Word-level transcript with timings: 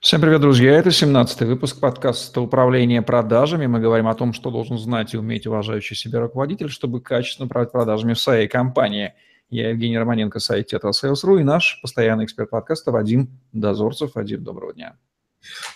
Всем 0.00 0.22
привет, 0.22 0.40
друзья! 0.40 0.72
Это 0.72 0.88
17-й 0.88 1.44
выпуск 1.44 1.80
подкаста 1.80 2.40
«Управление 2.40 3.02
продажами». 3.02 3.66
Мы 3.66 3.80
говорим 3.80 4.08
о 4.08 4.14
том, 4.14 4.32
что 4.32 4.50
должен 4.50 4.78
знать 4.78 5.12
и 5.12 5.18
уметь 5.18 5.46
уважающий 5.46 5.94
себя 5.94 6.20
руководитель, 6.20 6.70
чтобы 6.70 7.02
качественно 7.02 7.44
управлять 7.44 7.70
продажами 7.70 8.14
в 8.14 8.18
своей 8.18 8.48
компании. 8.48 9.12
Я 9.50 9.68
Евгений 9.68 9.98
Романенко, 9.98 10.38
сайт 10.38 10.72
Sales.ru 10.72 11.40
и 11.40 11.44
наш 11.44 11.78
постоянный 11.82 12.24
эксперт 12.24 12.48
подкаста 12.48 12.90
Вадим 12.90 13.28
Дозорцев. 13.52 14.14
Вадим, 14.14 14.42
доброго 14.42 14.72
дня. 14.72 14.96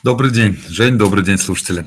Добрый 0.02 0.30
день, 0.30 0.56
Жень, 0.68 0.96
добрый 0.96 1.22
день, 1.22 1.36
слушатели. 1.36 1.84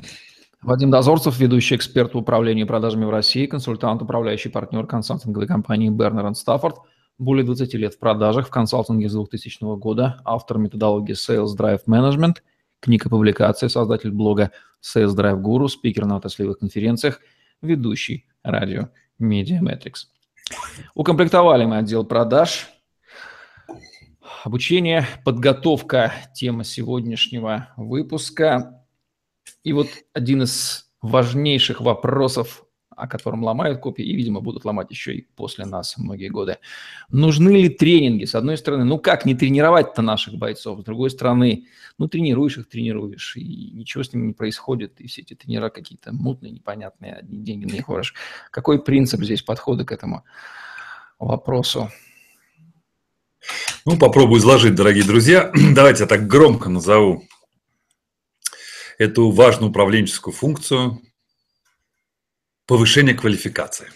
Вадим 0.62 0.92
Дозорцев, 0.92 1.40
ведущий 1.40 1.76
эксперт 1.76 2.14
в 2.14 2.18
управлении 2.18 2.66
продажами 2.66 3.06
в 3.06 3.10
России, 3.10 3.48
консультант, 3.48 4.04
управляющий 4.04 4.50
партнер 4.50 4.86
консалтинговой 4.86 5.48
компании 5.48 5.90
Бернер 5.90 6.36
Стаффорд– 6.36 6.78
более 7.18 7.46
20 7.46 7.74
лет 7.76 7.96
в 7.96 8.00
продажах, 8.00 8.48
в 8.48 8.52
консалтинге 8.52 9.10
с 9.10 9.14
2000 9.14 9.78
года, 9.78 10.22
автор 10.24 10.58
методологии 10.58 11.16
Sales 11.16 11.58
Drive 11.58 11.86
Management, 11.88 12.38
книга 12.80 13.10
публикации, 13.10 13.68
создатель 13.68 14.12
блога 14.12 14.52
Sales 14.82 15.16
Drive 15.16 15.42
Guru, 15.42 15.68
спикер 15.68 16.06
на 16.06 16.18
отраслевых 16.18 16.60
конференциях, 16.60 17.22
ведущий 17.62 18.28
радио 18.44 18.90
Media 19.20 19.60
Metrics. 19.62 20.08
Укомплектовали 20.94 21.66
мы 21.66 21.78
отдел 21.78 22.06
продаж. 22.06 22.68
Обучение, 24.44 25.06
подготовка– 25.26 26.14
тема 26.34 26.64
сегодняшнего 26.64 27.70
выпуска. 27.76 28.86
И 29.64 29.74
вот 29.74 29.88
один 30.14 30.44
из 30.44 30.90
важнейших 31.02 31.82
вопросов 31.82 32.64
о 32.98 33.08
котором 33.08 33.44
ломают 33.44 33.80
копии 33.80 34.04
и, 34.04 34.16
видимо, 34.16 34.42
будут 34.42 34.66
ломать 34.66 34.90
еще 34.90 35.14
и 35.14 35.28
после 35.36 35.66
нас 35.66 35.98
многие 35.98 36.30
годы. 36.30 36.58
Нужны 37.10 37.50
ли 37.52 37.70
тренинги? 37.70 38.26
С 38.26 38.34
одной 38.34 38.58
стороны, 38.58 38.84
ну 38.84 38.98
как 38.98 39.24
не 39.26 39.36
тренировать-то 39.36 40.02
наших 40.02 40.34
бойцов? 40.34 40.82
С 40.82 40.84
другой 40.84 41.12
стороны, 41.12 41.68
ну 42.00 42.08
тренируешь 42.08 42.58
их, 42.58 42.68
тренируешь, 42.68 43.38
и 43.38 43.72
ничего 43.74 44.04
с 44.04 44.12
ними 44.12 44.28
не 44.28 44.34
происходит, 44.34 45.00
и 45.00 45.08
все 45.08 45.22
эти 45.22 45.36
тренера 45.36 45.70
какие-то 45.70 46.12
мутные, 46.12 46.52
непонятные, 46.52 47.14
одни 47.14 47.38
деньги 47.38 47.66
на 47.66 47.74
них 47.74 47.88
выраж. 47.88 48.16
Какой 48.50 48.84
принцип 48.84 49.22
здесь 49.22 49.44
подхода 49.44 49.86
к 49.86 49.92
этому 49.92 50.24
вопросу? 51.20 51.92
Ну, 53.86 53.98
попробую 53.98 54.40
изложить, 54.40 54.76
дорогие 54.76 55.04
друзья. 55.04 55.52
Давайте 55.76 56.04
я 56.04 56.08
так 56.08 56.26
громко 56.26 56.70
назову 56.70 57.24
эту 58.98 59.30
важную 59.30 59.70
управленческую 59.70 60.34
функцию 60.34 61.00
повышение 62.68 63.16
квалификации. 63.16 63.88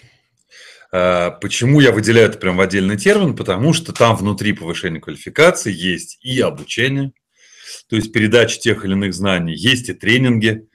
А, 0.91 1.31
почему 1.31 1.79
я 1.79 1.91
выделяю 1.91 2.27
это 2.27 2.37
прям 2.37 2.57
в 2.57 2.61
отдельный 2.61 2.97
термин? 2.97 3.35
Потому 3.35 3.73
что 3.73 3.93
там 3.93 4.15
внутри 4.15 4.53
повышения 4.53 4.99
квалификации 4.99 5.71
есть 5.71 6.17
и 6.21 6.39
обучение, 6.39 7.11
то 7.87 7.95
есть 7.95 8.11
передача 8.11 8.59
тех 8.59 8.83
или 8.83 8.93
иных 8.93 9.13
знаний, 9.13 9.55
есть 9.55 9.89
и 9.89 9.93
тренинги, 9.93 10.67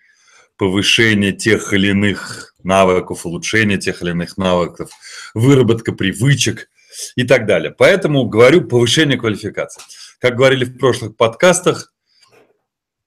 повышение 0.56 1.32
тех 1.32 1.72
или 1.72 1.88
иных 1.88 2.54
навыков, 2.62 3.26
улучшение 3.26 3.78
тех 3.78 4.02
или 4.02 4.10
иных 4.10 4.36
навыков, 4.38 4.90
выработка 5.34 5.92
привычек 5.92 6.70
и 7.14 7.24
так 7.24 7.46
далее. 7.46 7.74
Поэтому 7.76 8.24
говорю 8.24 8.62
повышение 8.62 9.18
квалификации. 9.18 9.82
Как 10.18 10.36
говорили 10.36 10.64
в 10.64 10.78
прошлых 10.78 11.16
подкастах, 11.16 11.92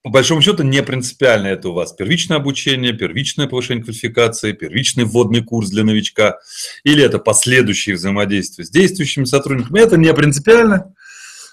по 0.02 0.10
большому 0.10 0.40
счету 0.40 0.62
не 0.62 0.82
принципиально 0.82 1.48
это 1.48 1.68
у 1.68 1.74
вас 1.74 1.92
первичное 1.92 2.38
обучение, 2.38 2.92
первичное 2.92 3.46
повышение 3.46 3.84
квалификации, 3.84 4.52
первичный 4.52 5.04
вводный 5.04 5.44
курс 5.44 5.68
для 5.68 5.84
новичка, 5.84 6.38
или 6.84 7.04
это 7.04 7.18
последующие 7.18 7.96
взаимодействия 7.96 8.64
с 8.64 8.70
действующими 8.70 9.24
сотрудниками. 9.24 9.80
Это 9.80 9.98
не 9.98 10.12
принципиально. 10.14 10.94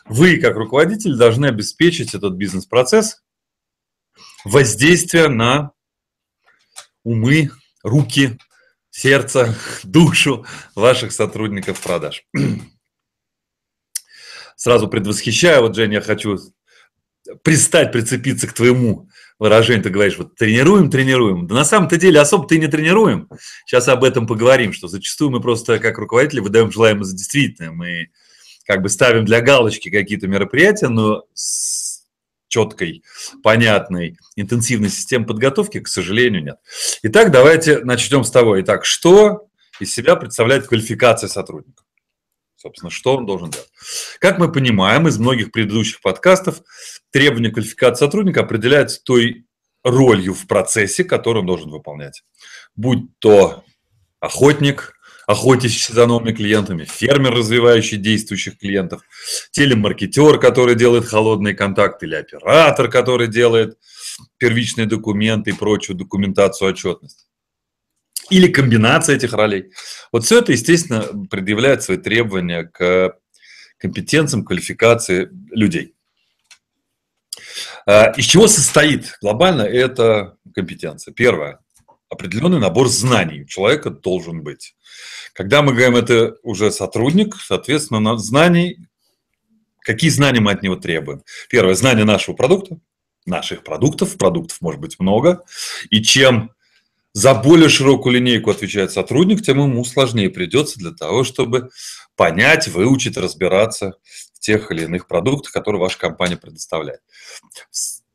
Вы, 0.05 0.37
как 0.37 0.55
руководитель, 0.55 1.15
должны 1.15 1.47
обеспечить 1.47 2.13
этот 2.13 2.35
бизнес-процесс 2.35 3.21
воздействия 4.45 5.27
на 5.27 5.71
умы, 7.03 7.51
руки, 7.83 8.37
сердце, 8.89 9.55
душу 9.83 10.45
ваших 10.73 11.11
сотрудников 11.11 11.81
продаж. 11.81 12.23
Сразу 14.55 14.87
предвосхищаю, 14.87 15.61
вот, 15.61 15.75
Женя, 15.75 15.95
я 15.95 16.01
хочу 16.01 16.39
пристать, 17.43 17.91
прицепиться 17.91 18.47
к 18.47 18.53
твоему 18.53 19.09
выражению, 19.39 19.83
ты 19.83 19.89
говоришь, 19.89 20.17
вот 20.17 20.35
тренируем, 20.35 20.89
тренируем. 20.89 21.47
Да 21.47 21.55
на 21.55 21.65
самом-то 21.65 21.97
деле 21.97 22.19
особо 22.19 22.47
ты 22.47 22.57
не 22.57 22.67
тренируем. 22.67 23.29
Сейчас 23.65 23.87
об 23.87 24.03
этом 24.03 24.25
поговорим, 24.27 24.73
что 24.73 24.87
зачастую 24.87 25.31
мы 25.31 25.41
просто 25.41 25.79
как 25.79 25.97
руководители 25.97 26.39
выдаем 26.39 26.71
желаемое 26.71 27.03
за 27.03 27.15
действительное. 27.15 27.71
Мы 27.71 28.07
как 28.65 28.81
бы 28.81 28.89
ставим 28.89 29.25
для 29.25 29.41
галочки 29.41 29.89
какие-то 29.89 30.27
мероприятия, 30.27 30.89
но 30.89 31.23
с 31.33 32.03
четкой, 32.47 33.03
понятной, 33.43 34.17
интенсивной 34.35 34.89
системой 34.89 35.27
подготовки, 35.27 35.79
к 35.79 35.87
сожалению, 35.87 36.43
нет. 36.43 36.57
Итак, 37.03 37.31
давайте 37.31 37.79
начнем 37.79 38.23
с 38.23 38.31
того. 38.31 38.59
Итак, 38.61 38.85
что 38.85 39.47
из 39.79 39.93
себя 39.93 40.15
представляет 40.15 40.67
квалификация 40.67 41.27
сотрудников? 41.27 41.86
Собственно, 42.57 42.89
что 42.89 43.15
он 43.15 43.27
должен 43.27 43.51
делать? 43.51 43.69
Как 44.19 44.39
мы 44.39 44.51
понимаем 44.51 45.07
из 45.07 45.19
многих 45.19 45.51
предыдущих 45.51 46.01
подкастов, 46.01 46.61
требования 47.11 47.51
квалификации 47.51 48.05
сотрудника 48.05 48.41
определяются 48.41 49.01
той 49.03 49.45
ролью 49.83 50.33
в 50.33 50.47
процессе, 50.47 51.03
которую 51.03 51.41
он 51.41 51.47
должен 51.47 51.69
выполнять. 51.69 52.23
Будь 52.75 53.05
то 53.19 53.63
охотник, 54.19 54.93
охотящийся 55.27 55.93
за 55.93 56.07
новыми 56.07 56.33
клиентами, 56.33 56.85
фермер, 56.85 57.35
развивающий 57.35 57.97
действующих 57.97 58.57
клиентов, 58.57 59.03
телемаркетер, 59.51 60.39
который 60.39 60.73
делает 60.73 61.05
холодные 61.05 61.53
контакты, 61.53 62.07
или 62.07 62.15
оператор, 62.15 62.89
который 62.89 63.27
делает 63.27 63.77
первичные 64.37 64.87
документы 64.87 65.51
и 65.51 65.53
прочую 65.53 65.95
документацию, 65.95 66.69
отчетность 66.69 67.26
или 68.29 68.47
комбинация 68.47 69.15
этих 69.15 69.33
ролей. 69.33 69.71
Вот 70.11 70.25
все 70.25 70.39
это, 70.39 70.51
естественно, 70.51 71.05
предъявляет 71.29 71.83
свои 71.83 71.97
требования 71.97 72.63
к 72.63 73.17
компетенциям, 73.77 74.43
квалификации 74.43 75.29
людей. 75.51 75.93
А, 77.85 78.11
из 78.11 78.25
чего 78.25 78.47
состоит 78.47 79.17
глобально 79.21 79.61
эта 79.61 80.37
компетенция? 80.53 81.13
Первое. 81.13 81.59
Определенный 82.09 82.59
набор 82.59 82.87
знаний 82.87 83.41
у 83.43 83.45
человека 83.45 83.89
должен 83.89 84.41
быть. 84.41 84.75
Когда 85.33 85.61
мы 85.61 85.73
говорим, 85.73 85.95
это 85.95 86.35
уже 86.41 86.71
сотрудник, 86.71 87.35
соответственно, 87.35 88.17
знаний, 88.17 88.79
какие 89.81 90.09
знания 90.09 90.39
мы 90.39 90.51
от 90.51 90.63
него 90.63 90.75
требуем? 90.75 91.23
Первое, 91.49 91.75
знание 91.75 92.05
нашего 92.05 92.35
продукта, 92.35 92.79
наших 93.25 93.63
продуктов, 93.63 94.17
продуктов 94.17 94.61
может 94.61 94.81
быть 94.81 94.99
много, 94.99 95.43
и 95.89 96.01
чем 96.01 96.51
за 97.17 97.33
более 97.33 97.67
широкую 97.67 98.13
линейку 98.13 98.51
отвечает 98.51 98.91
сотрудник, 98.91 99.41
тем 99.41 99.57
ему 99.57 99.83
сложнее 99.83 100.29
придется 100.29 100.77
для 100.77 100.91
того, 100.91 101.23
чтобы 101.23 101.71
понять, 102.15 102.67
выучить, 102.67 103.17
разбираться 103.17 103.95
в 104.35 104.39
тех 104.39 104.71
или 104.71 104.83
иных 104.83 105.07
продуктах, 105.07 105.51
которые 105.51 105.81
ваша 105.81 105.97
компания 105.97 106.37
предоставляет. 106.37 106.99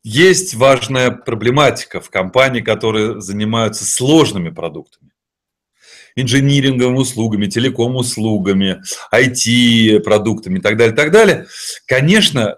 Есть 0.03 0.53
важная 0.53 1.11
проблематика 1.11 1.99
в 1.99 2.09
компании, 2.09 2.61
которые 2.61 3.19
занимаются 3.19 3.83
сложными 3.83 4.51
продуктами 4.51 5.11
инжиниринговыми 6.15 6.99
услугами, 6.99 7.47
телеком-услугами, 7.47 8.83
IT-продуктами 9.11 10.59
и 10.59 10.61
так 10.61 10.77
далее, 10.77 10.95
так 10.95 11.11
далее. 11.11 11.47
Конечно, 11.87 12.57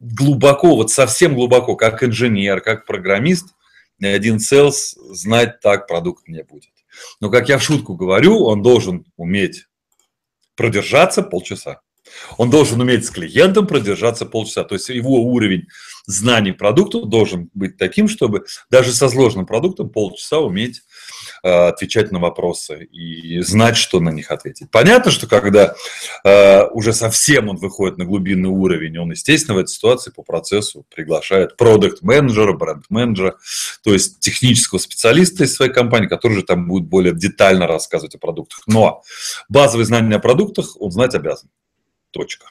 глубоко, 0.00 0.74
вот 0.74 0.90
совсем 0.90 1.34
глубоко, 1.34 1.76
как 1.76 2.02
инженер, 2.02 2.60
как 2.60 2.86
программист, 2.86 3.55
ни 3.98 4.06
один 4.06 4.36
sales 4.36 4.94
знать 5.12 5.60
так 5.60 5.86
продукт 5.86 6.28
не 6.28 6.42
будет. 6.42 6.70
Но, 7.20 7.30
как 7.30 7.48
я 7.48 7.58
в 7.58 7.62
шутку 7.62 7.94
говорю, 7.94 8.44
он 8.44 8.62
должен 8.62 9.04
уметь 9.16 9.66
продержаться 10.54 11.22
полчаса. 11.22 11.80
Он 12.38 12.50
должен 12.50 12.80
уметь 12.80 13.04
с 13.04 13.10
клиентом 13.10 13.66
продержаться 13.66 14.26
полчаса. 14.26 14.64
То 14.64 14.74
есть 14.76 14.88
его 14.88 15.22
уровень 15.24 15.66
знаний 16.06 16.52
продукта 16.52 17.02
должен 17.02 17.50
быть 17.52 17.76
таким, 17.76 18.08
чтобы 18.08 18.44
даже 18.70 18.92
со 18.92 19.08
сложным 19.08 19.44
продуктом 19.44 19.90
полчаса 19.90 20.38
уметь 20.38 20.82
отвечать 21.42 22.12
на 22.12 22.18
вопросы 22.18 22.84
и 22.84 23.40
знать, 23.40 23.76
что 23.76 24.00
на 24.00 24.10
них 24.10 24.30
ответить. 24.30 24.70
Понятно, 24.70 25.10
что 25.10 25.26
когда 25.26 25.74
э, 26.24 26.66
уже 26.68 26.92
совсем 26.92 27.48
он 27.48 27.56
выходит 27.56 27.98
на 27.98 28.04
глубинный 28.04 28.48
уровень, 28.48 28.98
он, 28.98 29.10
естественно, 29.10 29.54
в 29.54 29.58
этой 29.58 29.70
ситуации 29.70 30.10
по 30.10 30.22
процессу 30.22 30.84
приглашает 30.94 31.56
продукт-менеджера, 31.56 32.52
бренд-менеджера, 32.52 33.36
то 33.82 33.92
есть 33.92 34.20
технического 34.20 34.78
специалиста 34.78 35.44
из 35.44 35.54
своей 35.54 35.72
компании, 35.72 36.06
который 36.06 36.34
же 36.34 36.42
там 36.42 36.66
будет 36.66 36.88
более 36.88 37.14
детально 37.14 37.66
рассказывать 37.66 38.14
о 38.14 38.18
продуктах. 38.18 38.62
Но 38.66 39.02
базовые 39.48 39.86
знания 39.86 40.16
о 40.16 40.20
продуктах 40.20 40.80
он 40.80 40.90
знать 40.90 41.14
обязан. 41.14 41.50
Точка. 42.10 42.46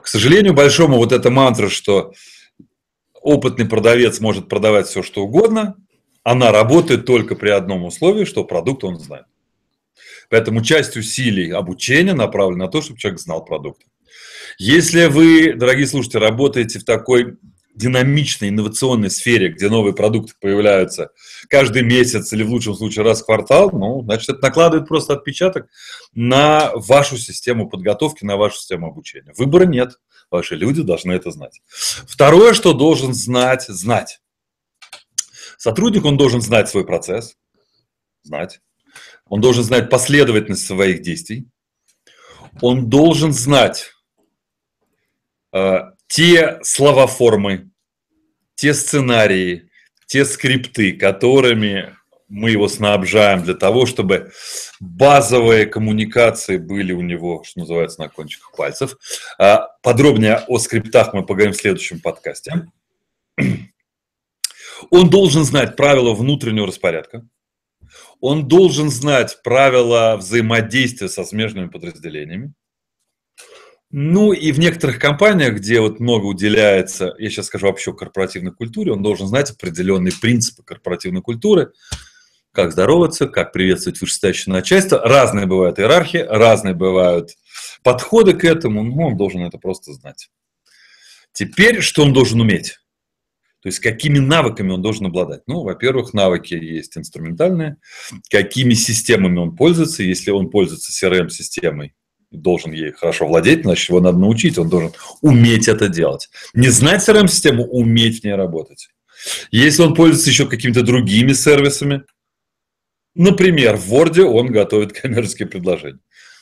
К 0.00 0.06
сожалению, 0.08 0.52
большому 0.52 0.96
вот 0.96 1.12
эта 1.12 1.30
мантра, 1.30 1.68
что 1.68 2.12
опытный 3.20 3.66
продавец 3.66 4.20
может 4.20 4.48
продавать 4.48 4.88
все, 4.88 5.02
что 5.02 5.22
угодно, 5.22 5.76
она 6.22 6.52
работает 6.52 7.04
только 7.06 7.34
при 7.34 7.50
одном 7.50 7.84
условии, 7.84 8.24
что 8.24 8.44
продукт 8.44 8.84
он 8.84 8.98
знает. 8.98 9.26
Поэтому 10.30 10.62
часть 10.62 10.96
усилий 10.96 11.50
обучения 11.50 12.14
направлена 12.14 12.66
на 12.66 12.70
то, 12.70 12.80
чтобы 12.80 12.98
человек 12.98 13.20
знал 13.20 13.44
продукт. 13.44 13.82
Если 14.58 15.06
вы, 15.06 15.54
дорогие 15.54 15.86
слушатели, 15.86 16.20
работаете 16.20 16.78
в 16.78 16.84
такой 16.84 17.38
динамичной, 17.74 18.50
инновационной 18.50 19.10
сфере, 19.10 19.48
где 19.48 19.68
новые 19.68 19.94
продукты 19.94 20.34
появляются 20.40 21.10
каждый 21.48 21.82
месяц 21.82 22.32
или 22.32 22.42
в 22.42 22.50
лучшем 22.50 22.74
случае 22.74 23.04
раз 23.04 23.22
в 23.22 23.26
квартал, 23.26 23.70
ну, 23.72 24.02
значит, 24.02 24.28
это 24.28 24.42
накладывает 24.42 24.88
просто 24.88 25.14
отпечаток 25.14 25.68
на 26.14 26.70
вашу 26.74 27.16
систему 27.16 27.68
подготовки, 27.68 28.24
на 28.24 28.36
вашу 28.36 28.58
систему 28.58 28.88
обучения. 28.88 29.32
Выбора 29.36 29.64
нет. 29.64 29.98
Ваши 30.30 30.54
люди 30.54 30.82
должны 30.82 31.12
это 31.12 31.30
знать. 31.30 31.60
Второе, 31.68 32.54
что 32.54 32.72
должен 32.72 33.12
знать, 33.12 33.66
знать. 33.68 34.21
Сотрудник, 35.62 36.04
он 36.04 36.16
должен 36.16 36.40
знать 36.40 36.68
свой 36.68 36.84
процесс, 36.84 37.36
знать. 38.24 38.58
Он 39.26 39.40
должен 39.40 39.62
знать 39.62 39.90
последовательность 39.90 40.66
своих 40.66 41.02
действий. 41.02 41.46
Он 42.60 42.90
должен 42.90 43.32
знать 43.32 43.92
э, 45.52 45.82
те 46.08 46.58
словоформы, 46.64 47.70
те 48.56 48.74
сценарии, 48.74 49.70
те 50.06 50.24
скрипты, 50.24 50.94
которыми 50.94 51.96
мы 52.26 52.50
его 52.50 52.66
снабжаем 52.66 53.44
для 53.44 53.54
того, 53.54 53.86
чтобы 53.86 54.32
базовые 54.80 55.66
коммуникации 55.66 56.56
были 56.56 56.92
у 56.92 57.02
него, 57.02 57.44
что 57.44 57.60
называется, 57.60 58.00
на 58.00 58.08
кончиках 58.08 58.50
пальцев. 58.56 58.96
А 59.38 59.68
подробнее 59.80 60.42
о 60.48 60.58
скриптах 60.58 61.14
мы 61.14 61.24
поговорим 61.24 61.52
в 61.52 61.56
следующем 61.56 62.00
подкасте. 62.00 62.66
Он 64.92 65.08
должен 65.08 65.44
знать 65.44 65.74
правила 65.74 66.12
внутреннего 66.12 66.66
распорядка. 66.66 67.26
Он 68.20 68.46
должен 68.46 68.90
знать 68.90 69.38
правила 69.42 70.18
взаимодействия 70.18 71.08
со 71.08 71.24
смежными 71.24 71.68
подразделениями. 71.68 72.52
Ну 73.90 74.34
и 74.34 74.52
в 74.52 74.58
некоторых 74.58 74.98
компаниях, 74.98 75.54
где 75.54 75.80
вот 75.80 75.98
много 75.98 76.26
уделяется, 76.26 77.14
я 77.18 77.30
сейчас 77.30 77.46
скажу 77.46 77.68
вообще 77.68 77.92
о 77.92 77.94
корпоративной 77.94 78.52
культуре, 78.52 78.92
он 78.92 79.02
должен 79.02 79.26
знать 79.26 79.50
определенные 79.50 80.12
принципы 80.12 80.62
корпоративной 80.62 81.22
культуры, 81.22 81.72
как 82.52 82.72
здороваться, 82.72 83.28
как 83.28 83.54
приветствовать 83.54 83.98
вышестоящее 83.98 84.52
начальство. 84.52 84.98
Разные 84.98 85.46
бывают 85.46 85.78
иерархии, 85.78 86.18
разные 86.18 86.74
бывают 86.74 87.30
подходы 87.82 88.34
к 88.34 88.44
этому, 88.44 88.82
но 88.82 89.06
он 89.06 89.16
должен 89.16 89.40
это 89.42 89.56
просто 89.56 89.94
знать. 89.94 90.28
Теперь, 91.32 91.80
что 91.80 92.02
он 92.02 92.12
должен 92.12 92.42
уметь? 92.42 92.76
То 93.62 93.68
есть, 93.68 93.78
какими 93.78 94.18
навыками 94.18 94.72
он 94.72 94.82
должен 94.82 95.06
обладать? 95.06 95.42
Ну, 95.46 95.62
во-первых, 95.62 96.12
навыки 96.14 96.54
есть 96.54 96.98
инструментальные. 96.98 97.76
Какими 98.28 98.74
системами 98.74 99.38
он 99.38 99.54
пользуется? 99.54 100.02
Если 100.02 100.32
он 100.32 100.50
пользуется 100.50 100.90
CRM-системой, 100.90 101.94
должен 102.32 102.72
ей 102.72 102.92
хорошо 102.92 103.26
владеть, 103.26 103.62
значит, 103.62 103.88
его 103.88 104.00
надо 104.00 104.18
научить, 104.18 104.58
он 104.58 104.68
должен 104.68 104.92
уметь 105.20 105.68
это 105.68 105.88
делать. 105.88 106.28
Не 106.54 106.68
знать 106.68 107.08
CRM-систему, 107.08 107.64
уметь 107.64 108.20
в 108.20 108.24
ней 108.24 108.34
работать. 108.34 108.88
Если 109.52 109.82
он 109.82 109.94
пользуется 109.94 110.30
еще 110.30 110.46
какими-то 110.46 110.82
другими 110.82 111.32
сервисами, 111.32 112.02
например, 113.14 113.76
в 113.76 113.92
Word 113.92 114.20
он 114.22 114.48
готовит 114.48 114.92
коммерческие 115.00 115.46
предложения. 115.46 116.00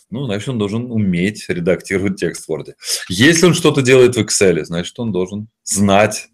Ну, 0.09 0.25
значит, 0.25 0.49
он 0.49 0.59
должен 0.59 0.91
уметь 0.91 1.45
редактировать 1.49 2.17
текст 2.17 2.47
в 2.47 2.51
Word. 2.51 2.73
Если 3.09 3.47
он 3.47 3.55
что-то 3.55 3.83
делает 3.83 4.17
в 4.17 4.21
Excel, 4.21 4.65
значит, 4.65 4.99
он 4.99 5.13
должен 5.13 5.49
знать 5.65 6.29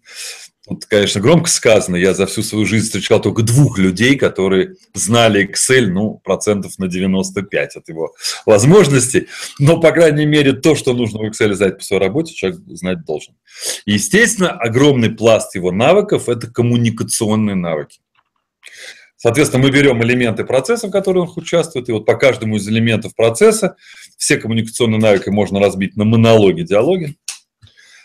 вот, 0.67 0.85
конечно, 0.85 1.21
громко 1.21 1.49
сказано, 1.49 1.95
я 1.95 2.13
за 2.13 2.25
всю 2.25 2.43
свою 2.43 2.65
жизнь 2.65 2.85
встречал 2.85 3.21
только 3.21 3.41
двух 3.41 3.77
людей, 3.77 4.17
которые 4.17 4.75
знали 4.93 5.49
Excel, 5.49 5.85
ну, 5.87 6.21
процентов 6.21 6.77
на 6.77 6.87
95 6.87 7.77
от 7.77 7.87
его 7.87 8.13
возможностей, 8.45 9.27
но, 9.59 9.79
по 9.79 9.91
крайней 9.91 10.25
мере, 10.25 10.51
то, 10.51 10.75
что 10.75 10.93
нужно 10.93 11.19
в 11.19 11.23
Excel 11.23 11.53
знать 11.53 11.77
по 11.77 11.83
своей 11.83 12.01
работе, 12.03 12.33
человек 12.33 12.59
знать 12.67 13.05
должен. 13.05 13.35
Естественно, 13.85 14.51
огромный 14.51 15.09
пласт 15.09 15.55
его 15.55 15.71
навыков– 15.71 16.27
это 16.27 16.47
коммуникационные 16.47 17.55
навыки. 17.55 17.99
Соответственно, 19.15 19.63
мы 19.63 19.71
берем 19.71 20.03
элементы 20.03 20.43
процесса, 20.43 20.89
в 20.89 20.91
которых 20.91 21.37
он 21.37 21.43
участвует, 21.43 21.87
и 21.87 21.93
вот 21.93 22.05
по 22.05 22.15
каждому 22.15 22.57
из 22.57 22.67
элементов 22.67 23.15
процесса 23.15 23.77
все 24.17 24.35
коммуникационные 24.35 24.99
навыки 24.99 25.29
можно 25.29 25.61
разбить 25.61 25.95
на 25.95 26.03
монологи, 26.03 26.63
диалоги. 26.63 27.15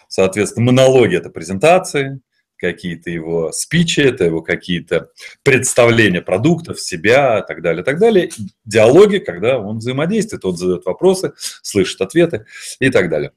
Соответственно, 0.06 0.67
монологи– 0.67 1.17
это 1.19 1.29
презентации, 1.29 2.20
какие-то 2.62 3.11
его 3.11 3.50
спичи, 3.53 4.00
это 4.00 4.25
его 4.25 4.41
какие-то 4.41 5.11
представления 5.43 6.23
продуктов, 6.23 6.81
себя 6.81 7.43
так 7.43 7.61
далее, 7.61 7.85
так 7.85 7.99
далее. 7.99 8.31
Диалоги, 8.64 9.19
когда 9.19 9.59
он 9.59 9.79
взаимодействует, 9.79 10.44
он 10.44 10.56
задает 10.56 10.87
вопросы, 10.87 11.32
слышит 11.37 12.00
ответы 12.00 12.47
и 12.79 12.88
так 12.88 13.11
далее. 13.11 13.32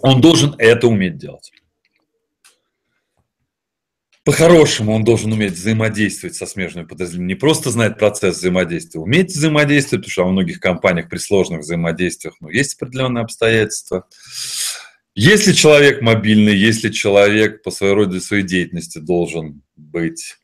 Он 0.00 0.20
должен 0.20 0.54
это 0.58 0.88
уметь 0.88 1.16
делать. 1.16 1.52
По-хорошему 4.26 4.92
он 4.92 5.04
должен 5.04 5.32
уметь 5.32 5.52
взаимодействовать 5.52 6.34
со 6.34 6.46
смежными 6.46 6.84
подразделениями, 6.84 7.34
не 7.34 7.38
просто 7.38 7.70
знать 7.70 7.96
процесс 7.96 8.38
взаимодействия, 8.38 9.00
уметь 9.00 9.30
взаимодействовать, 9.30 10.02
потому 10.04 10.10
что 10.10 10.24
во 10.24 10.32
многих 10.32 10.58
компаниях 10.58 11.08
при 11.08 11.18
сложных 11.18 11.60
взаимодействиях 11.60 12.34
ну, 12.40 12.48
есть 12.48 12.74
определенные 12.74 13.22
обстоятельства. 13.22 14.08
Если 15.18 15.54
человек 15.54 16.02
мобильный, 16.02 16.54
если 16.54 16.90
человек 16.90 17.62
по 17.62 17.70
своей 17.70 17.94
роде 17.94 18.20
своей 18.20 18.42
деятельности 18.42 18.98
должен 18.98 19.62
быть 19.74 20.36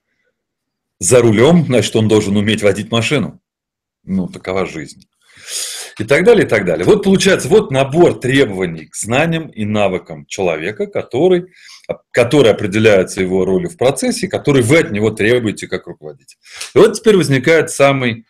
за 0.98 1.20
рулем, 1.20 1.66
значит, 1.66 1.94
он 1.94 2.08
должен 2.08 2.38
уметь 2.38 2.62
водить 2.62 2.90
машину. 2.90 3.38
Ну, 4.02 4.28
такова 4.28 4.64
жизнь. 4.64 5.06
И 5.98 6.04
так 6.04 6.24
далее, 6.24 6.46
и 6.46 6.48
так 6.48 6.64
далее. 6.64 6.86
Вот 6.86 7.04
получается, 7.04 7.48
вот 7.48 7.70
набор 7.70 8.18
требований 8.18 8.86
к 8.86 8.96
знаниям 8.96 9.48
и 9.48 9.66
навыкам 9.66 10.24
человека, 10.24 10.86
который, 10.86 11.48
который 12.10 12.50
определяется 12.50 13.20
его 13.20 13.44
ролью 13.44 13.68
в 13.68 13.76
процессе, 13.76 14.26
который 14.26 14.62
вы 14.62 14.78
от 14.78 14.90
него 14.90 15.10
требуете 15.10 15.68
как 15.68 15.86
руководитель. 15.86 16.38
И 16.74 16.78
вот 16.78 16.94
теперь 16.94 17.18
возникает 17.18 17.68
самый 17.68 18.24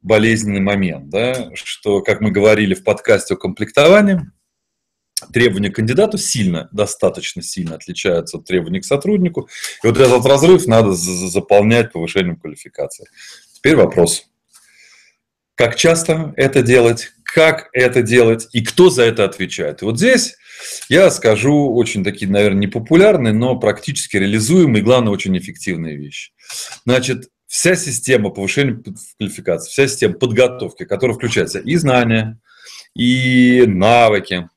болезненный 0.00 0.60
момент, 0.60 1.10
да, 1.10 1.54
что, 1.54 2.00
как 2.00 2.22
мы 2.22 2.30
говорили 2.30 2.72
в 2.72 2.82
подкасте 2.82 3.34
о 3.34 3.36
комплектовании, 3.36 4.22
требования 5.32 5.70
к 5.70 5.76
кандидату 5.76 6.18
сильно, 6.18 6.68
достаточно 6.72 7.42
сильно 7.42 7.76
отличаются 7.76 8.38
от 8.38 8.44
требований 8.44 8.80
к 8.80 8.84
сотруднику. 8.84 9.48
И 9.82 9.86
вот 9.86 9.98
этот 9.98 10.24
разрыв 10.26 10.66
надо 10.66 10.92
заполнять 10.92 11.92
повышением 11.92 12.36
квалификации. 12.36 13.06
Теперь 13.54 13.76
вопрос. 13.76 14.24
Как 15.54 15.76
часто 15.76 16.32
это 16.36 16.62
делать? 16.62 17.12
Как 17.24 17.68
это 17.72 18.02
делать? 18.02 18.48
И 18.52 18.62
кто 18.62 18.90
за 18.90 19.04
это 19.04 19.24
отвечает? 19.24 19.82
И 19.82 19.84
вот 19.84 19.98
здесь 19.98 20.36
я 20.88 21.10
скажу 21.10 21.72
очень 21.74 22.04
такие, 22.04 22.30
наверное, 22.30 22.62
непопулярные, 22.62 23.32
но 23.32 23.58
практически 23.58 24.16
реализуемые 24.16 24.80
и, 24.80 24.84
главное, 24.84 25.12
очень 25.12 25.36
эффективные 25.36 25.96
вещи. 25.96 26.32
Значит, 26.84 27.28
вся 27.46 27.76
система 27.76 28.30
повышения 28.30 28.82
квалификации, 29.18 29.70
вся 29.70 29.86
система 29.86 30.14
подготовки, 30.14 30.84
которая 30.84 31.16
включается 31.16 31.58
и 31.58 31.76
знания, 31.76 32.40
и 32.94 33.64
навыки, 33.66 34.48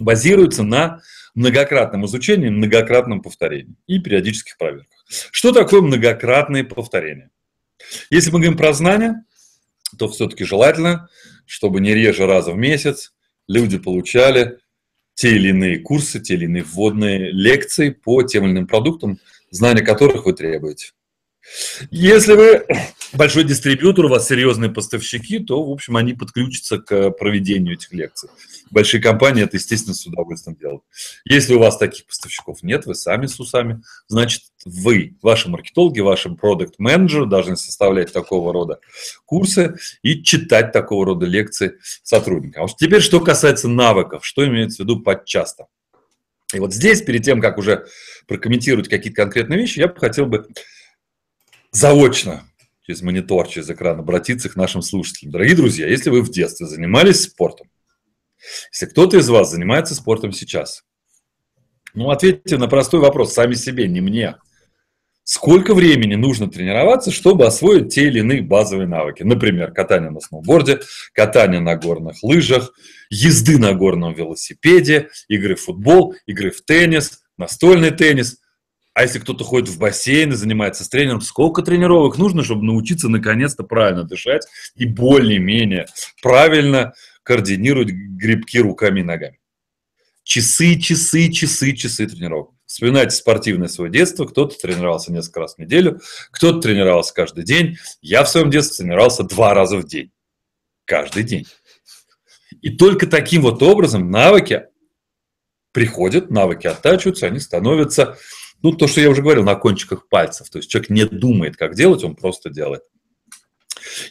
базируется 0.00 0.62
на 0.62 1.00
многократном 1.34 2.06
изучении, 2.06 2.48
многократном 2.48 3.22
повторении 3.22 3.76
и 3.86 3.98
периодических 3.98 4.56
проверках. 4.58 5.04
Что 5.30 5.52
такое 5.52 5.80
многократные 5.80 6.64
повторения? 6.64 7.30
Если 8.10 8.30
мы 8.30 8.38
говорим 8.38 8.56
про 8.56 8.72
знания, 8.72 9.24
то 9.98 10.08
все-таки 10.08 10.44
желательно, 10.44 11.08
чтобы 11.46 11.80
не 11.80 11.94
реже 11.94 12.26
раза 12.26 12.52
в 12.52 12.56
месяц 12.56 13.12
люди 13.48 13.78
получали 13.78 14.58
те 15.14 15.34
или 15.34 15.48
иные 15.50 15.78
курсы, 15.78 16.20
те 16.20 16.34
или 16.34 16.44
иные 16.44 16.62
вводные 16.62 17.30
лекции 17.30 17.90
по 17.90 18.22
тем 18.22 18.44
или 18.44 18.52
иным 18.52 18.66
продуктам, 18.66 19.18
знания 19.50 19.82
которых 19.82 20.26
вы 20.26 20.32
требуете. 20.32 20.92
Если 21.90 22.34
вы 22.34 22.66
большой 23.12 23.44
дистрибьютор, 23.44 24.06
у 24.06 24.08
вас 24.08 24.28
серьезные 24.28 24.70
поставщики, 24.70 25.38
то, 25.38 25.62
в 25.62 25.70
общем, 25.70 25.96
они 25.96 26.14
подключатся 26.14 26.78
к 26.78 27.10
проведению 27.10 27.74
этих 27.74 27.92
лекций. 27.92 28.30
Большие 28.70 29.02
компании 29.02 29.42
это, 29.42 29.56
естественно, 29.56 29.94
с 29.94 30.06
удовольствием 30.06 30.56
делают. 30.56 30.82
Если 31.24 31.54
у 31.54 31.58
вас 31.58 31.76
таких 31.76 32.06
поставщиков 32.06 32.62
нет, 32.62 32.86
вы 32.86 32.94
сами 32.94 33.26
с 33.26 33.40
усами, 33.40 33.82
значит, 34.06 34.42
вы, 34.64 35.16
ваши 35.22 35.48
маркетологи, 35.48 36.00
ваши 36.00 36.30
продукт-менеджеры 36.30 37.26
должны 37.26 37.56
составлять 37.56 38.12
такого 38.12 38.52
рода 38.52 38.78
курсы 39.24 39.76
и 40.02 40.22
читать 40.22 40.72
такого 40.72 41.06
рода 41.06 41.26
лекции 41.26 41.78
сотрудникам. 42.02 42.64
А 42.64 42.68
теперь, 42.68 43.00
что 43.00 43.20
касается 43.20 43.68
навыков, 43.68 44.24
что 44.24 44.46
имеется 44.46 44.82
в 44.82 44.86
виду 44.86 45.00
подчасто. 45.00 45.66
И 46.52 46.58
вот 46.58 46.74
здесь, 46.74 47.02
перед 47.02 47.22
тем, 47.22 47.40
как 47.40 47.58
уже 47.58 47.86
прокомментировать 48.26 48.88
какие-то 48.88 49.22
конкретные 49.22 49.58
вещи, 49.58 49.78
я 49.78 49.88
бы 49.88 49.98
хотел 49.98 50.26
бы 50.26 50.46
заочно 51.72 52.44
через 52.86 53.02
монитор, 53.02 53.48
через 53.48 53.70
экран 53.70 53.98
обратиться 53.98 54.48
к 54.48 54.56
нашим 54.56 54.82
слушателям. 54.82 55.32
Дорогие 55.32 55.56
друзья, 55.56 55.86
если 55.86 56.10
вы 56.10 56.22
в 56.22 56.30
детстве 56.30 56.66
занимались 56.66 57.22
спортом, 57.22 57.70
если 58.72 58.86
кто-то 58.86 59.18
из 59.18 59.28
вас 59.28 59.50
занимается 59.50 59.94
спортом 59.94 60.32
сейчас, 60.32 60.82
ну, 61.94 62.10
ответьте 62.10 62.56
на 62.56 62.68
простой 62.68 63.00
вопрос 63.00 63.32
сами 63.32 63.54
себе, 63.54 63.88
не 63.88 64.00
мне. 64.00 64.36
сколько 65.30 65.74
времени 65.74 66.16
нужно 66.16 66.50
тренироваться, 66.50 67.12
чтобы 67.12 67.46
освоить 67.46 67.94
те 67.94 68.08
или 68.08 68.18
иные 68.18 68.42
базовые 68.42 68.88
навыки. 68.88 69.22
Например, 69.22 69.70
катание 69.70 70.10
на 70.10 70.18
сноуборде, 70.18 70.80
катание 71.12 71.60
на 71.60 71.76
горных 71.76 72.22
лыжах, 72.24 72.72
езды 73.10 73.56
на 73.58 73.72
горном 73.72 74.12
велосипеде, 74.12 75.08
игры 75.28 75.54
в 75.54 75.60
футбол, 75.60 76.16
игры 76.26 76.50
в 76.50 76.62
теннис, 76.62 77.22
настольный 77.38 77.92
теннис. 77.92 78.40
А 78.92 79.02
если 79.02 79.20
кто-то 79.20 79.44
ходит 79.44 79.68
в 79.68 79.78
бассейн 79.78 80.32
и 80.32 80.36
занимается 80.36 80.84
с 80.84 80.88
тренером, 80.88 81.20
сколько 81.20 81.62
тренировок 81.62 82.18
нужно, 82.18 82.42
чтобы 82.42 82.64
научиться 82.64 83.08
наконец-то 83.08 83.62
правильно 83.62 84.04
дышать 84.04 84.46
и 84.74 84.84
более-менее 84.84 85.86
правильно 86.22 86.92
координировать 87.22 87.90
грибки 87.90 88.58
руками 88.58 89.00
и 89.00 89.04
ногами. 89.04 89.38
Часы, 90.24 90.78
часы, 90.78 91.30
часы, 91.30 91.72
часы 91.72 92.06
тренировок. 92.06 92.50
Вспоминайте 92.66 93.16
спортивное 93.16 93.68
свое 93.68 93.90
детство. 93.90 94.26
Кто-то 94.26 94.56
тренировался 94.56 95.12
несколько 95.12 95.40
раз 95.40 95.54
в 95.54 95.58
неделю, 95.58 96.00
кто-то 96.30 96.60
тренировался 96.60 97.14
каждый 97.14 97.44
день. 97.44 97.76
Я 98.00 98.22
в 98.24 98.28
своем 98.28 98.50
детстве 98.50 98.84
тренировался 98.84 99.24
два 99.24 99.54
раза 99.54 99.76
в 99.76 99.86
день. 99.86 100.12
Каждый 100.84 101.22
день. 101.24 101.46
И 102.60 102.70
только 102.70 103.06
таким 103.06 103.42
вот 103.42 103.62
образом 103.62 104.10
навыки 104.10 104.66
приходят, 105.72 106.30
навыки 106.30 106.66
оттачиваются, 106.66 107.26
они 107.26 107.38
становятся, 107.38 108.18
ну, 108.62 108.72
то, 108.72 108.86
что 108.86 109.00
я 109.00 109.10
уже 109.10 109.22
говорил, 109.22 109.44
на 109.44 109.54
кончиках 109.54 110.08
пальцев. 110.08 110.50
То 110.50 110.58
есть 110.58 110.70
человек 110.70 110.90
не 110.90 111.04
думает, 111.04 111.56
как 111.56 111.74
делать, 111.74 112.04
он 112.04 112.16
просто 112.16 112.50
делает. 112.50 112.82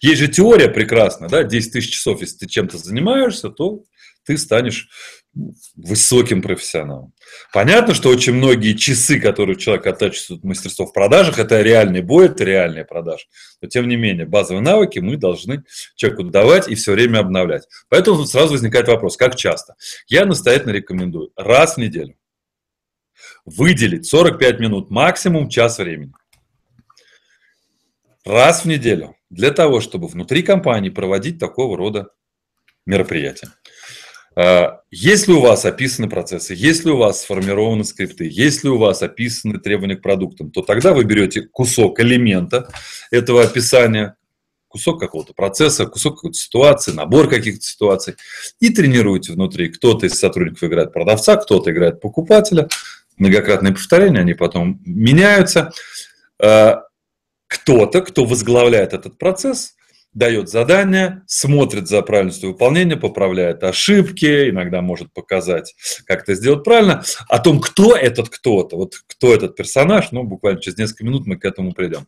Есть 0.01 0.19
же 0.19 0.27
теория 0.27 0.69
прекрасная, 0.69 1.29
да, 1.29 1.43
10 1.43 1.71
тысяч 1.71 1.93
часов, 1.93 2.21
если 2.21 2.37
ты 2.37 2.47
чем-то 2.47 2.77
занимаешься, 2.77 3.49
то 3.49 3.83
ты 4.25 4.37
станешь 4.37 4.89
высоким 5.75 6.41
профессионалом. 6.41 7.13
Понятно, 7.53 7.93
что 7.93 8.09
очень 8.09 8.33
многие 8.33 8.73
часы, 8.73 9.19
которые 9.19 9.57
человек 9.57 9.85
оттачивает 9.87 10.43
мастерство 10.43 10.85
в 10.85 10.93
продажах, 10.93 11.39
это 11.39 11.61
реальный 11.61 12.01
бой, 12.01 12.25
это 12.25 12.43
реальные 12.43 12.83
продажи. 12.83 13.25
Но 13.61 13.67
тем 13.67 13.87
не 13.87 13.95
менее, 13.95 14.25
базовые 14.25 14.61
навыки 14.61 14.99
мы 14.99 15.17
должны 15.17 15.63
человеку 15.95 16.23
давать 16.23 16.67
и 16.67 16.75
все 16.75 16.93
время 16.93 17.19
обновлять. 17.19 17.67
Поэтому 17.89 18.25
сразу 18.25 18.53
возникает 18.53 18.87
вопрос, 18.87 19.17
как 19.17 19.35
часто? 19.35 19.75
Я 20.07 20.25
настоятельно 20.25 20.71
рекомендую 20.71 21.31
раз 21.35 21.75
в 21.75 21.77
неделю 21.77 22.15
выделить 23.45 24.05
45 24.05 24.59
минут, 24.59 24.89
максимум 24.89 25.49
час 25.49 25.77
времени. 25.77 26.13
Раз 28.25 28.63
в 28.63 28.65
неделю 28.65 29.15
для 29.29 29.51
того, 29.51 29.81
чтобы 29.81 30.07
внутри 30.07 30.43
компании 30.43 30.89
проводить 30.89 31.39
такого 31.39 31.77
рода 31.77 32.09
мероприятия. 32.85 33.49
А, 34.35 34.81
если 34.91 35.31
у 35.31 35.41
вас 35.41 35.65
описаны 35.65 36.09
процессы, 36.09 36.53
если 36.55 36.89
у 36.89 36.97
вас 36.97 37.21
сформированы 37.21 37.83
скрипты, 37.83 38.27
если 38.29 38.67
у 38.67 38.77
вас 38.77 39.01
описаны 39.01 39.59
требования 39.59 39.95
к 39.95 40.01
продуктам, 40.01 40.51
то 40.51 40.61
тогда 40.61 40.93
вы 40.93 41.03
берете 41.03 41.41
кусок 41.41 41.99
элемента 41.99 42.69
этого 43.11 43.43
описания, 43.43 44.15
кусок 44.67 44.99
какого-то 44.99 45.33
процесса, 45.33 45.87
кусок 45.87 46.15
какой-то 46.15 46.37
ситуации, 46.37 46.91
набор 46.91 47.27
каких-то 47.27 47.61
ситуаций 47.61 48.15
и 48.59 48.69
тренируете 48.69 49.33
внутри. 49.33 49.69
Кто-то 49.69 50.05
из 50.05 50.13
сотрудников 50.13 50.63
играет 50.63 50.93
продавца, 50.93 51.35
кто-то 51.35 51.71
играет 51.71 51.99
покупателя. 51.99 52.69
Многократные 53.19 53.73
повторения, 53.73 54.19
они 54.19 54.33
потом 54.33 54.81
меняются. 54.85 55.71
А, 56.41 56.83
кто-то, 57.47 58.01
кто 58.01 58.25
возглавляет 58.25 58.93
этот 58.93 59.17
процесс, 59.17 59.75
дает 60.13 60.49
задание, 60.49 61.21
смотрит 61.27 61.87
за 61.87 62.01
правильностью 62.01 62.51
выполнения, 62.51 62.97
поправляет 62.97 63.63
ошибки, 63.63 64.49
иногда 64.49 64.81
может 64.81 65.13
показать, 65.13 65.75
как 66.05 66.23
это 66.23 66.33
сделать 66.33 66.63
правильно. 66.63 67.03
О 67.27 67.39
том, 67.39 67.59
кто 67.59 67.95
этот 67.95 68.29
кто-то, 68.29 68.75
вот 68.75 68.95
кто 69.07 69.33
этот 69.33 69.55
персонаж, 69.55 70.11
ну, 70.11 70.23
буквально 70.23 70.61
через 70.61 70.77
несколько 70.77 71.03
минут 71.03 71.27
мы 71.27 71.37
к 71.37 71.45
этому 71.45 71.73
придем. 71.73 72.07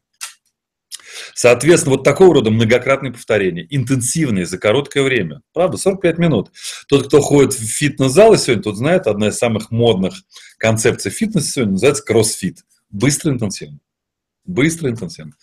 Соответственно, 1.33 1.95
вот 1.95 2.03
такого 2.03 2.35
рода 2.35 2.51
многократные 2.51 3.11
повторения, 3.11 3.65
интенсивные 3.69 4.45
за 4.45 4.57
короткое 4.57 5.03
время. 5.03 5.41
Правда, 5.53 5.77
45 5.77 6.17
минут. 6.17 6.51
Тот, 6.87 7.07
кто 7.07 7.21
ходит 7.21 7.53
в 7.53 7.63
фитнес-залы 7.63 8.37
сегодня, 8.37 8.63
тот 8.63 8.77
знает, 8.77 9.07
одна 9.07 9.29
из 9.29 9.37
самых 9.37 9.71
модных 9.71 10.15
концепций 10.57 11.11
фитнеса 11.11 11.51
сегодня 11.51 11.73
называется 11.73 12.03
кроссфит. 12.03 12.59
Быстро, 12.89 13.31
интенсивно. 13.31 13.79
Быстро, 14.45 14.89
интенсивно. 14.89 15.33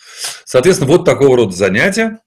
Соответственно, 0.45 0.91
вот 0.91 1.05
такого 1.05 1.37
рода 1.37 1.53
занятия 1.53 2.19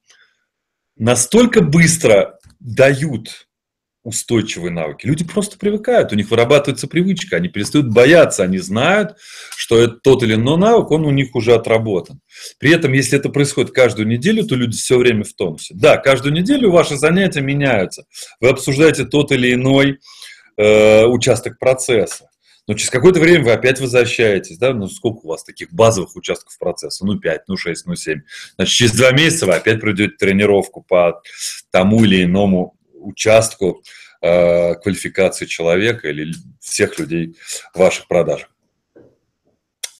настолько 0.98 1.62
быстро 1.62 2.40
дают 2.60 3.48
устойчивые 4.04 4.72
навыки. 4.72 5.06
Люди 5.06 5.24
просто 5.24 5.58
привыкают, 5.58 6.12
у 6.12 6.16
них 6.16 6.32
вырабатывается 6.32 6.88
привычка, 6.88 7.36
они 7.36 7.50
перестают 7.50 7.88
бояться, 7.88 8.44
они 8.44 8.58
знают, 8.58 9.16
что 9.56 9.78
это 9.78 9.94
тот 9.96 10.24
или 10.24 10.34
иной 10.34 10.58
навык, 10.58 10.90
он 10.92 11.06
у 11.06 11.12
них 11.12 11.36
уже 11.36 11.54
отработан. 11.54 12.20
При 12.58 12.72
этом, 12.72 12.94
если 12.94 13.20
это 13.20 13.30
происходит 13.30 13.72
каждую 13.72 14.08
неделю, 14.08 14.44
то 14.46 14.56
люди 14.56 14.76
все 14.76 14.98
время 14.98 15.24
в 15.24 15.34
тонусе. 15.34 15.76
Да, 15.76 15.98
каждую 15.98 16.34
неделю 16.34 16.72
ваши 16.72 16.98
занятия 16.98 17.42
меняются. 17.42 18.06
Вы 18.40 18.50
обсуждаете 18.50 19.06
тот 19.06 19.32
или 19.32 19.54
иной 19.54 20.00
э, 20.58 21.06
участок 21.06 21.60
процесса. 21.60 22.28
Но 22.68 22.76
через 22.76 22.90
какое-то 22.90 23.20
время 23.20 23.44
вы 23.44 23.52
опять 23.52 23.80
возвращаетесь, 23.80 24.58
да, 24.58 24.74
ну 24.74 24.88
сколько 24.88 25.26
у 25.26 25.30
вас 25.30 25.44
таких 25.44 25.74
базовых 25.74 26.16
участков 26.16 26.58
процесса, 26.58 27.06
ну 27.06 27.20
5, 27.20 27.42
ну 27.48 27.58
6, 27.58 27.86
ну 27.86 27.96
7. 27.96 28.22
Значит, 28.56 28.74
через 28.74 28.92
два 28.94 29.12
месяца 29.12 29.46
вы 29.46 29.54
опять 29.56 29.82
пройдете 29.82 30.16
тренировку 30.18 30.82
по 30.82 31.22
тому 31.72 32.04
или 32.04 32.24
иному 32.24 32.76
участку 33.02 33.84
э, 34.22 34.76
квалификации 34.76 35.46
человека 35.46 36.10
или 36.10 36.34
всех 36.60 37.00
людей 37.00 37.36
в 37.74 37.80
ваших 37.80 38.08
продажах. 38.08 38.50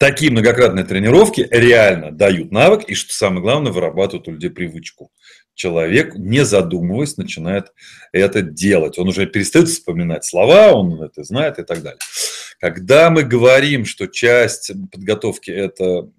Такие 0.02 0.32
многократные 0.32 0.84
тренировки 0.84 1.48
реально 1.52 2.12
дают 2.12 2.52
навык 2.52 2.86
и, 2.88 2.96
что 2.96 3.14
самое 3.14 3.42
главное, 3.42 3.72
вырабатывают 3.72 4.28
у 4.28 4.32
людей 4.32 4.50
привычку. 4.50 5.12
Человек, 5.54 6.16
не 6.16 6.44
задумываясь, 6.44 7.18
начинает 7.18 7.72
это 8.12 8.42
делать. 8.42 8.98
Он 8.98 9.10
уже 9.10 9.28
перестает 9.28 9.68
вспоминать 9.68 10.26
слова, 10.26 10.72
он 10.72 11.04
это 11.04 11.24
знает 11.24 11.60
и 11.60 11.64
так 11.64 11.84
далее. 11.84 12.00
Когда 12.60 13.12
мы 13.12 13.22
говорим, 13.22 13.86
что 13.86 14.08
часть 14.08 14.72
подготовки– 14.92 15.52
это 15.52 16.10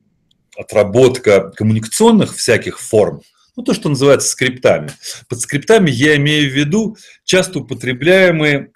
отработка 0.56 1.50
коммуникационных 1.50 2.36
всяких 2.36 2.78
форм, 2.78 3.22
ну, 3.56 3.62
то, 3.62 3.74
что 3.74 3.88
называется 3.88 4.28
скриптами. 4.28 4.90
Под 5.28 5.40
скриптами 5.40 5.90
я 5.90 6.16
имею 6.16 6.50
в 6.50 6.54
виду 6.54 6.96
часто 7.24 7.60
употребляемые 7.60 8.72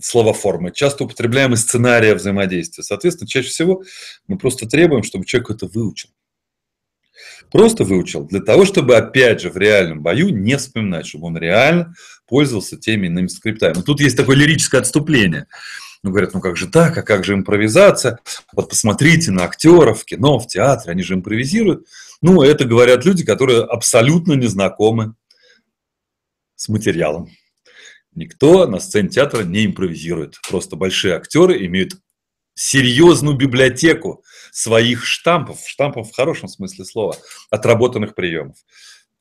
словоформы, 0.00 0.72
часто 0.72 1.04
употребляемые 1.04 1.56
сценарии 1.56 2.12
взаимодействия. 2.12 2.82
Соответственно, 2.82 3.28
чаще 3.28 3.48
всего 3.48 3.82
мы 4.26 4.38
просто 4.38 4.66
требуем, 4.66 5.02
чтобы 5.02 5.24
человек 5.24 5.50
это 5.50 5.66
выучил. 5.66 6.10
Просто 7.50 7.84
выучил 7.84 8.24
для 8.24 8.40
того, 8.40 8.64
чтобы, 8.64 8.96
опять 8.96 9.40
же, 9.40 9.50
в 9.50 9.56
реальном 9.56 10.02
бою 10.02 10.30
не 10.30 10.56
вспоминать, 10.56 11.06
чтобы 11.06 11.26
он 11.26 11.36
реально 11.36 11.94
пользовался 12.26 12.76
теми 12.76 13.06
иными 13.06 13.28
скриптами. 13.28 13.74
тут 13.74 14.00
есть 14.00 14.16
такое 14.16 14.36
лирическое 14.36 14.80
отступление. 14.80 15.46
Ну, 16.02 16.10
говорят, 16.10 16.34
ну 16.34 16.40
как 16.40 16.56
же 16.56 16.66
так, 16.66 16.98
а 16.98 17.02
как 17.02 17.24
же 17.24 17.34
импровизация? 17.34 18.18
Вот 18.52 18.68
посмотрите 18.68 19.30
на 19.30 19.44
актеров 19.44 20.02
в 20.02 20.04
кино, 20.04 20.38
в 20.38 20.46
театре, 20.46 20.92
они 20.92 21.02
же 21.02 21.14
импровизируют. 21.14 21.86
Ну, 22.26 22.40
это 22.40 22.64
говорят 22.64 23.04
люди, 23.04 23.22
которые 23.22 23.64
абсолютно 23.64 24.32
не 24.32 24.46
знакомы 24.46 25.14
с 26.54 26.70
материалом. 26.70 27.28
Никто 28.14 28.66
на 28.66 28.80
сцене 28.80 29.10
театра 29.10 29.42
не 29.42 29.66
импровизирует. 29.66 30.38
Просто 30.48 30.74
большие 30.74 31.16
актеры 31.16 31.66
имеют 31.66 31.92
серьезную 32.54 33.36
библиотеку 33.36 34.24
своих 34.52 35.04
штампов, 35.04 35.60
штампов 35.66 36.10
в 36.10 36.16
хорошем 36.16 36.48
смысле 36.48 36.86
слова, 36.86 37.14
отработанных 37.50 38.14
приемов. 38.14 38.56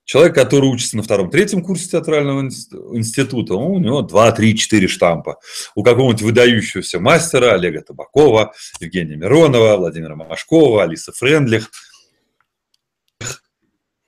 Человек, 0.06 0.34
который 0.34 0.70
учится 0.70 0.96
на 0.96 1.04
втором-третьем 1.04 1.62
курсе 1.62 1.90
театрального 1.90 2.40
института, 2.40 3.56
у 3.56 3.80
него 3.80 4.02
2, 4.02 4.32
3, 4.32 4.58
4 4.58 4.88
штампа. 4.88 5.40
У 5.76 5.84
какого-нибудь 5.84 6.22
выдающегося 6.22 7.02
мастера 7.02 7.52
Олега 7.52 7.82
Табакова, 7.82 8.54
Евгения 8.80 9.18
Миронова, 9.18 9.76
Владимира 9.76 10.16
Машкова, 10.16 10.84
Алиса 10.84 11.12
Френдлих 11.12 11.70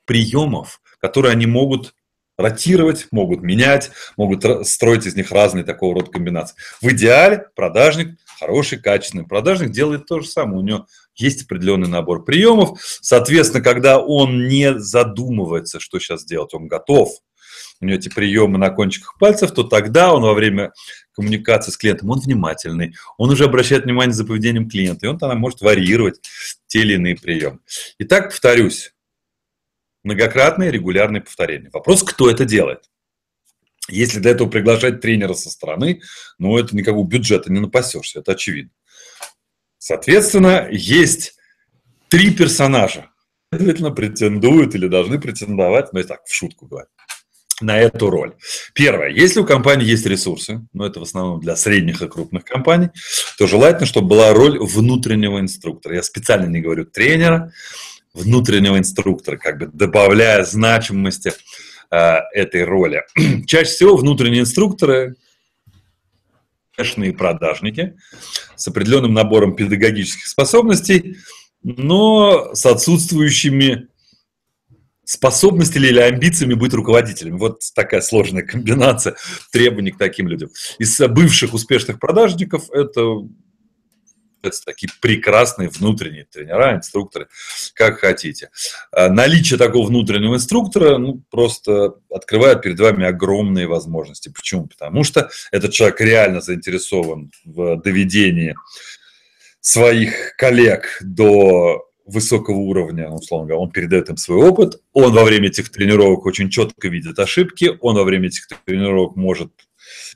приемов, 0.06 0.82
которые 1.00 1.32
они 1.32 1.46
могут 1.46 1.94
ротировать, 2.38 3.08
могут 3.12 3.42
менять, 3.42 3.92
могут 4.18 4.68
строить 4.68 5.06
из 5.06 5.16
них 5.16 5.32
разные 5.32 5.64
такого 5.64 5.96
рода 5.96 6.12
комбинации. 6.12 6.56
В 6.82 6.92
идеале 6.92 7.46
продажник, 7.56 8.18
хороший, 8.40 8.80
качественный 8.80 9.26
продажник 9.26 9.72
делает 9.72 10.06
то 10.06 10.20
же 10.20 10.28
самое. 10.28 10.60
У 10.60 10.62
него 10.62 10.88
есть 11.16 11.44
определенный 11.44 11.88
набор 11.88 12.26
приемов. 12.26 12.80
Соответственно, 13.02 13.64
когда 13.64 14.00
он 14.00 14.48
не 14.48 14.78
задумывается, 14.78 15.80
что 15.80 16.00
сейчас 16.00 16.26
делать, 16.26 16.54
он 16.54 16.68
готов, 16.68 17.10
у 17.82 17.86
него 17.86 17.98
эти 17.98 18.10
приемы 18.10 18.58
на 18.58 18.70
кончиках 18.70 19.18
пальцев, 19.20 19.52
то 19.52 19.64
тогда 19.64 20.14
он 20.14 20.24
во 20.24 20.34
время 20.34 20.74
коммуникации 21.14 21.72
с 21.72 21.78
клиентом, 21.78 22.10
он 22.10 22.20
внимательный, 22.20 22.96
он 23.18 23.30
уже 23.30 23.46
обращает 23.46 23.86
внимание 23.86 24.14
за 24.14 24.26
поведением 24.26 24.70
клиента, 24.70 25.06
и 25.06 25.10
он 25.10 25.18
тогда 25.18 25.36
может 25.36 25.62
варьировать 25.62 26.20
те 26.68 26.80
или 26.80 26.96
иные 26.96 27.16
приемы. 27.16 27.60
Итак, 28.00 28.30
повторюсь, 28.32 28.95
многократные 30.06 30.72
регулярные 30.72 31.22
повторения. 31.22 31.70
Вопрос, 31.74 32.04
кто 32.04 32.30
это 32.30 32.46
делает? 32.46 32.90
Если 33.90 34.20
для 34.20 34.32
этого 34.32 34.50
приглашать 34.50 35.02
тренера 35.02 35.34
со 35.34 35.50
стороны, 35.50 36.02
ну, 36.40 36.58
это 36.58 36.76
никакого 36.76 37.06
бюджета 37.06 37.52
не 37.52 37.60
напасешься, 37.60 38.20
это 38.20 38.32
очевидно. 38.32 38.72
Соответственно, 39.78 40.68
есть 40.72 41.36
три 42.08 42.32
персонажа, 42.32 43.12
следовательно, 43.54 43.92
претендуют 43.92 44.74
или 44.74 44.88
должны 44.88 45.20
претендовать, 45.20 45.94
ну, 45.94 46.00
я 46.00 46.06
так 46.06 46.26
в 46.26 46.34
шутку 46.34 46.66
говорю, 46.66 46.88
на 47.62 47.78
эту 47.78 48.10
роль. 48.10 48.34
Первое. 48.74 49.10
Если 49.10 49.40
у 49.40 49.46
компании 49.46 49.86
есть 49.86 50.06
ресурсы, 50.06 50.54
но 50.74 50.84
ну, 50.84 50.86
это 50.86 51.00
в 51.00 51.04
основном 51.04 51.40
для 51.40 51.56
средних 51.56 52.02
и 52.02 52.08
крупных 52.08 52.44
компаний, 52.44 52.90
то 53.38 53.48
желательно, 53.48 53.86
чтобы 53.86 54.10
была 54.10 54.34
роль 54.34 54.58
внутреннего 54.60 55.40
инструктора. 55.40 55.96
Я 55.96 56.04
специально 56.04 56.48
не 56.48 56.60
говорю 56.60 56.86
тренера, 56.86 57.54
внутреннего 58.16 58.78
инструктора, 58.78 59.38
как 59.38 59.60
бы 59.60 59.68
добавляя 59.68 60.44
значимости 60.44 61.34
э, 61.92 61.98
этой 62.34 62.64
роли. 62.64 63.04
Чаще 63.46 63.70
всего 63.70 63.98
внутренние 63.98 64.42
инструкторы 64.42 65.16
успешные 66.76 67.14
продажники 67.14 67.96
с 68.56 68.68
определенным 68.68 69.14
набором 69.14 69.56
педагогических 69.56 70.28
способностей, 70.28 71.18
но 71.64 72.54
с 72.54 72.66
отсутствующими 72.66 73.88
способностями 75.06 75.88
или 75.88 76.00
амбициями 76.00 76.56
быть 76.56 76.74
руководителем. 76.74 77.38
Вот 77.38 77.62
такая 77.76 78.02
сложная 78.02 78.44
комбинация 78.44 79.16
требований 79.52 79.92
к 79.92 79.98
таким 79.98 80.28
людям. 80.28 80.50
Из 80.80 81.00
бывших 81.00 81.54
успешных 81.54 82.00
продажников 82.00 82.70
это 82.72 83.20
это 84.46 84.58
такие 84.64 84.90
прекрасные 85.02 85.70
внутренние 85.70 86.26
тренера, 86.26 86.76
инструкторы, 86.76 87.28
как 87.74 88.00
хотите. 88.00 88.50
А 88.92 89.10
наличие 89.10 89.58
такого 89.58 89.88
внутреннего 89.88 90.36
инструктора 90.36 90.98
ну, 90.98 91.22
просто 91.30 91.96
открывает 92.10 92.62
перед 92.62 92.80
вами 92.80 93.06
огромные 93.06 93.68
возможности. 93.68 94.30
Почему? 94.30 94.68
Потому 94.68 95.04
что 95.04 95.30
этот 95.52 95.72
человек 95.72 96.02
реально 96.02 96.42
заинтересован 96.42 97.32
в 97.44 97.78
доведении 97.78 98.56
своих 99.60 100.36
коллег 100.38 101.00
до 101.02 101.86
высокого 102.06 102.58
уровня, 102.58 103.10
условно 103.10 103.48
говоря, 103.48 103.64
он 103.64 103.72
передает 103.72 104.10
им 104.10 104.18
свой 104.18 104.38
опыт, 104.48 104.80
он 104.94 105.14
во 105.14 105.24
время 105.24 105.48
этих 105.48 105.72
тренировок 105.72 106.26
очень 106.26 106.50
четко 106.50 106.88
видит 106.88 107.18
ошибки, 107.18 107.72
он 107.82 107.96
во 107.96 108.04
время 108.04 108.28
этих 108.28 108.48
тренировок 108.64 109.16
может 109.16 109.52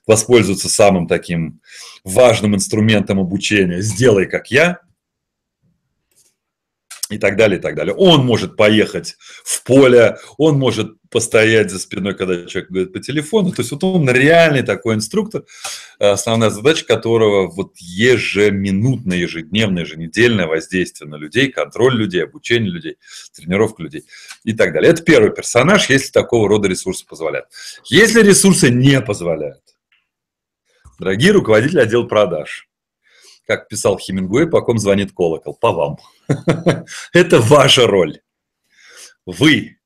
воспользоваться 0.05 0.69
самым 0.69 1.07
таким 1.07 1.61
важным 2.03 2.55
инструментом 2.55 3.19
обучения 3.19 3.81
«сделай 3.81 4.25
как 4.25 4.51
я», 4.51 4.79
и 7.09 7.17
так 7.17 7.37
далее, 7.37 7.57
и 7.57 7.61
так 7.61 7.75
далее. 7.75 7.95
Он 7.95 8.25
может 8.25 8.55
поехать 8.55 9.17
в 9.43 9.63
поле, 9.63 10.17
он 10.37 10.59
может 10.59 10.98
постоять 11.09 11.71
за 11.71 11.79
спиной, 11.79 12.15
когда 12.15 12.45
человек 12.45 12.69
говорит 12.69 12.93
по 12.93 12.99
телефону. 12.99 13.51
То 13.51 13.61
есть 13.61 13.71
вот 13.71 13.83
он 13.83 14.09
реальный 14.09 14.61
такой 14.61 14.95
инструктор, 14.95 15.45
основная 15.99 16.49
задача 16.49 16.85
которого 16.85 17.49
вот 17.49 17.73
ежеминутное, 17.77 19.17
ежедневное, 19.17 19.83
еженедельное 19.83 20.47
воздействие 20.47 21.09
на 21.09 21.15
людей, 21.15 21.51
контроль 21.51 21.95
людей, 21.95 22.23
обучение 22.23 22.71
людей, 22.71 22.97
тренировка 23.35 23.83
людей 23.83 24.03
и 24.43 24.53
так 24.53 24.73
далее. 24.73 24.91
Это 24.91 25.03
первый 25.03 25.31
персонаж, 25.31 25.89
если 25.89 26.11
такого 26.11 26.47
рода 26.47 26.67
ресурсы 26.67 27.05
позволяют. 27.05 27.47
Если 27.85 28.21
ресурсы 28.21 28.69
не 28.69 29.01
позволяют, 29.01 29.61
Дорогие 30.99 31.31
руководители 31.31 31.79
отдела 31.79 32.03
продаж, 32.03 32.67
как 33.47 33.69
писал 33.69 33.97
Хемингуэй, 33.97 34.47
по 34.47 34.61
ком 34.61 34.77
звонит 34.77 35.13
колокол? 35.13 35.55
По 35.55 35.71
вам. 35.71 35.97
Это 37.13 37.39
ваша 37.39 37.87
роль. 37.87 38.19
Вы, 39.25 39.78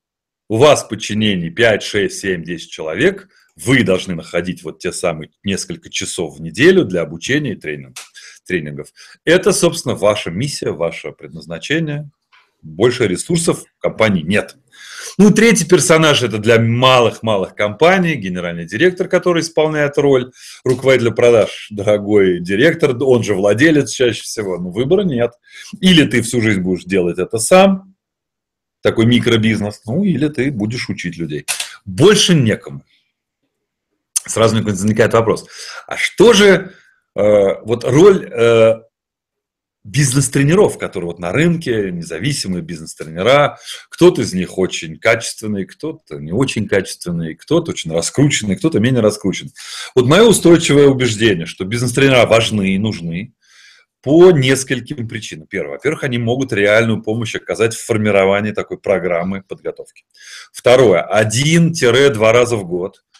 у 0.50 0.58
вас 0.58 0.84
в 0.84 0.90
подчинении 0.90 1.50
5, 1.50 1.84
6, 1.84 2.20
7, 2.20 2.44
10 2.44 2.70
человек, 2.70 3.28
вы 3.56 3.84
должны 3.84 4.16
находить 4.16 4.64
вот 4.64 4.80
те 4.80 4.92
самые 4.92 5.30
несколько 5.44 5.90
часов 5.90 6.38
в 6.38 6.42
неделю 6.42 6.86
для 6.86 7.02
обучения 7.02 7.54
и 7.54 7.56
тренингов. 7.56 8.12
тренингов. 8.46 8.88
Это, 9.26 9.52
собственно, 9.54 9.96
ваша 9.96 10.32
миссия, 10.32 10.72
ваше 10.72 11.12
предназначение. 11.12 12.10
Больше 12.62 13.08
ресурсов 13.08 13.64
в 13.64 13.82
компании 13.82 14.24
нет. 14.24 14.56
Ну, 15.18 15.32
третий 15.32 15.66
персонаж– 15.66 16.24
это 16.24 16.38
для 16.40 16.60
малых-малых 16.60 17.56
компаний, 17.56 18.16
генеральный 18.16 18.66
директор, 18.66 19.08
который 19.08 19.42
исполняет 19.42 19.98
роль 19.98 20.32
руководителя 20.64 21.12
продаж. 21.12 21.68
Дорогой 21.70 22.40
директор, 22.40 22.96
он 23.04 23.22
же 23.22 23.36
владелец 23.36 23.92
чаще 23.92 24.24
всего, 24.24 24.58
но 24.58 24.72
выбора 24.72 25.04
нет. 25.04 25.34
Или 25.82 26.06
ты 26.06 26.22
всю 26.22 26.42
жизнь 26.42 26.62
будешь 26.62 26.86
делать 26.86 27.20
это 27.20 27.38
сам, 27.38 27.93
такой 28.84 29.06
микробизнес, 29.06 29.82
ну, 29.86 30.04
или 30.04 30.28
ты 30.28 30.52
будешь 30.52 30.90
учить 30.90 31.18
людей. 31.18 31.48
Больше 31.86 32.36
некому. 32.36 32.84
Сразу 34.26 34.62
возникает 34.62 35.14
вопрос, 35.14 35.46
а 35.88 35.98
что 35.98 36.32
же 36.34 36.74
э, 37.16 37.62
вот 37.64 37.84
роль 37.84 38.30
э, 38.32 38.82
бизнес-тренеров, 39.84 40.78
которые 40.78 41.10
вот 41.10 41.20
на 41.20 41.32
рынке, 41.34 41.92
независимые 41.92 42.62
бизнес-тренера. 42.62 43.60
Кто-то 43.90 44.22
из 44.22 44.34
них 44.34 44.58
очень 44.58 44.98
качественный, 44.98 45.66
кто-то 45.66 46.20
не 46.20 46.32
очень 46.32 46.68
качественный, 46.68 47.36
кто-то 47.36 47.72
очень 47.72 47.92
раскрученный, 47.92 48.56
кто-то 48.56 48.80
менее 48.80 49.02
раскручен. 49.02 49.52
Вот 49.94 50.06
мое 50.06 50.24
устойчивое 50.24 50.88
убеждение, 50.88 51.46
что 51.46 51.66
бизнес-тренера 51.66 52.26
важны 52.26 52.76
и 52.76 52.78
нужны 52.78 53.34
по 54.04 54.32
нескольким 54.32 55.08
причинам. 55.08 55.48
Первое, 55.48 55.78
во-первых, 55.78 56.04
они 56.04 56.20
могут 56.20 56.54
реальную 56.54 57.02
помощь 57.02 57.36
оказать 57.36 57.74
в 57.74 57.84
формировании 57.84 58.52
такой 58.52 58.78
программы 58.78 59.42
подготовки. 59.42 60.04
Второе, 60.52 61.02
один-два 61.02 62.32
раза 62.32 62.58
в 62.58 62.66
год– 62.66 63.04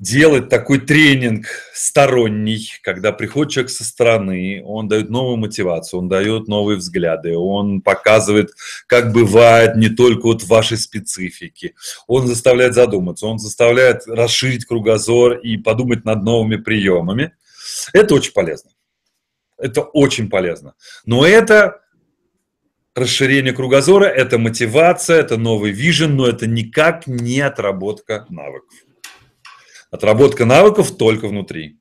делать 0.00 0.48
такой 0.48 0.80
тренинг 0.80 1.46
сторонний, 1.74 2.72
когда 2.82 3.12
приходит 3.12 3.52
человек 3.52 3.70
со 3.70 3.84
стороны, 3.84 4.62
он 4.64 4.88
дает 4.88 5.10
новую 5.10 5.36
мотивацию, 5.36 6.00
он 6.00 6.08
дает 6.08 6.48
новые 6.48 6.78
взгляды, 6.78 7.36
он 7.36 7.82
показывает, 7.82 8.50
как 8.86 9.12
бывает 9.12 9.76
не 9.76 9.90
только 9.90 10.22
вот 10.22 10.42
вашей 10.44 10.78
специфике, 10.78 11.74
он 12.06 12.26
заставляет 12.26 12.74
задуматься, 12.74 13.26
он 13.26 13.38
заставляет 13.38 14.06
расширить 14.06 14.64
кругозор 14.64 15.34
и 15.34 15.58
подумать 15.58 16.04
над 16.06 16.22
новыми 16.22 16.56
приемами. 16.56 17.34
Это 17.92 18.14
очень 18.14 18.32
полезно. 18.32 18.70
Это 19.60 19.82
очень 19.82 20.28
полезно. 20.28 20.74
Но 21.04 21.26
это 21.26 21.82
расширение 22.94 23.52
кругозора, 23.52 24.06
это 24.06 24.38
мотивация, 24.38 25.20
это 25.20 25.36
новый 25.36 25.70
вижен, 25.72 26.16
но 26.16 26.26
это 26.26 26.46
никак 26.46 27.06
не 27.06 27.40
отработка 27.40 28.26
навыков. 28.28 28.78
Отработка 29.90 30.44
навыков 30.44 30.96
только 30.96 31.28
внутри. 31.28 31.80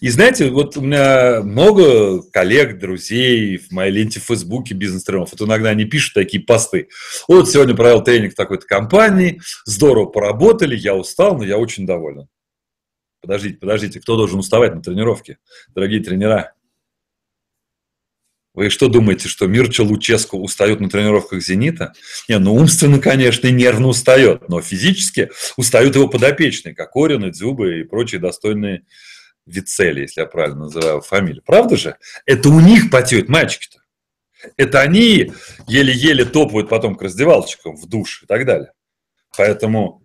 И 0.00 0.10
знаете, 0.10 0.50
вот 0.50 0.76
у 0.76 0.82
меня 0.82 1.40
много 1.42 2.22
коллег, 2.30 2.78
друзей 2.78 3.56
в 3.56 3.70
моей 3.70 3.92
ленте 3.92 4.20
в 4.20 4.24
Фейсбуке 4.24 4.74
бизнес-тренеров. 4.74 5.30
Вот 5.32 5.46
иногда 5.46 5.70
они 5.70 5.84
пишут 5.84 6.14
такие 6.14 6.42
посты. 6.42 6.88
Вот 7.28 7.48
сегодня 7.48 7.74
провел 7.74 8.02
тренинг 8.02 8.34
такой-то 8.34 8.66
компании, 8.66 9.40
здорово 9.64 10.06
поработали, 10.06 10.76
я 10.76 10.94
устал, 10.94 11.38
но 11.38 11.44
я 11.44 11.56
очень 11.56 11.86
доволен. 11.86 12.28
Подождите, 13.24 13.56
подождите, 13.56 14.00
кто 14.00 14.16
должен 14.16 14.38
уставать 14.38 14.74
на 14.74 14.82
тренировке? 14.82 15.38
Дорогие 15.74 16.02
тренера, 16.02 16.52
вы 18.52 18.68
что 18.68 18.88
думаете, 18.88 19.28
что 19.28 19.46
Мирча 19.46 19.80
Луческу 19.80 20.38
устает 20.38 20.78
на 20.78 20.90
тренировках 20.90 21.42
«Зенита»? 21.42 21.94
Не, 22.28 22.38
ну 22.38 22.54
умственно, 22.54 23.00
конечно, 23.00 23.46
и 23.46 23.52
нервно 23.52 23.88
устает, 23.88 24.46
но 24.50 24.60
физически 24.60 25.30
устают 25.56 25.94
его 25.96 26.06
подопечные, 26.06 26.74
как 26.74 26.94
Орин, 26.94 27.24
и 27.24 27.30
Дзюба 27.30 27.68
и 27.70 27.82
прочие 27.84 28.20
достойные 28.20 28.84
Вицели, 29.46 30.02
если 30.02 30.20
я 30.20 30.26
правильно 30.26 30.64
называю 30.64 31.00
фамилию. 31.00 31.42
Правда 31.44 31.78
же? 31.78 31.96
Это 32.26 32.50
у 32.50 32.60
них 32.60 32.90
потеют 32.90 33.30
мальчики-то. 33.30 33.78
Это 34.58 34.82
они 34.82 35.32
еле-еле 35.66 36.26
топают 36.26 36.68
потом 36.68 36.94
к 36.96 37.02
раздевалочкам 37.02 37.74
в 37.74 37.88
душ 37.88 38.22
и 38.22 38.26
так 38.26 38.44
далее. 38.44 38.72
Поэтому 39.34 40.03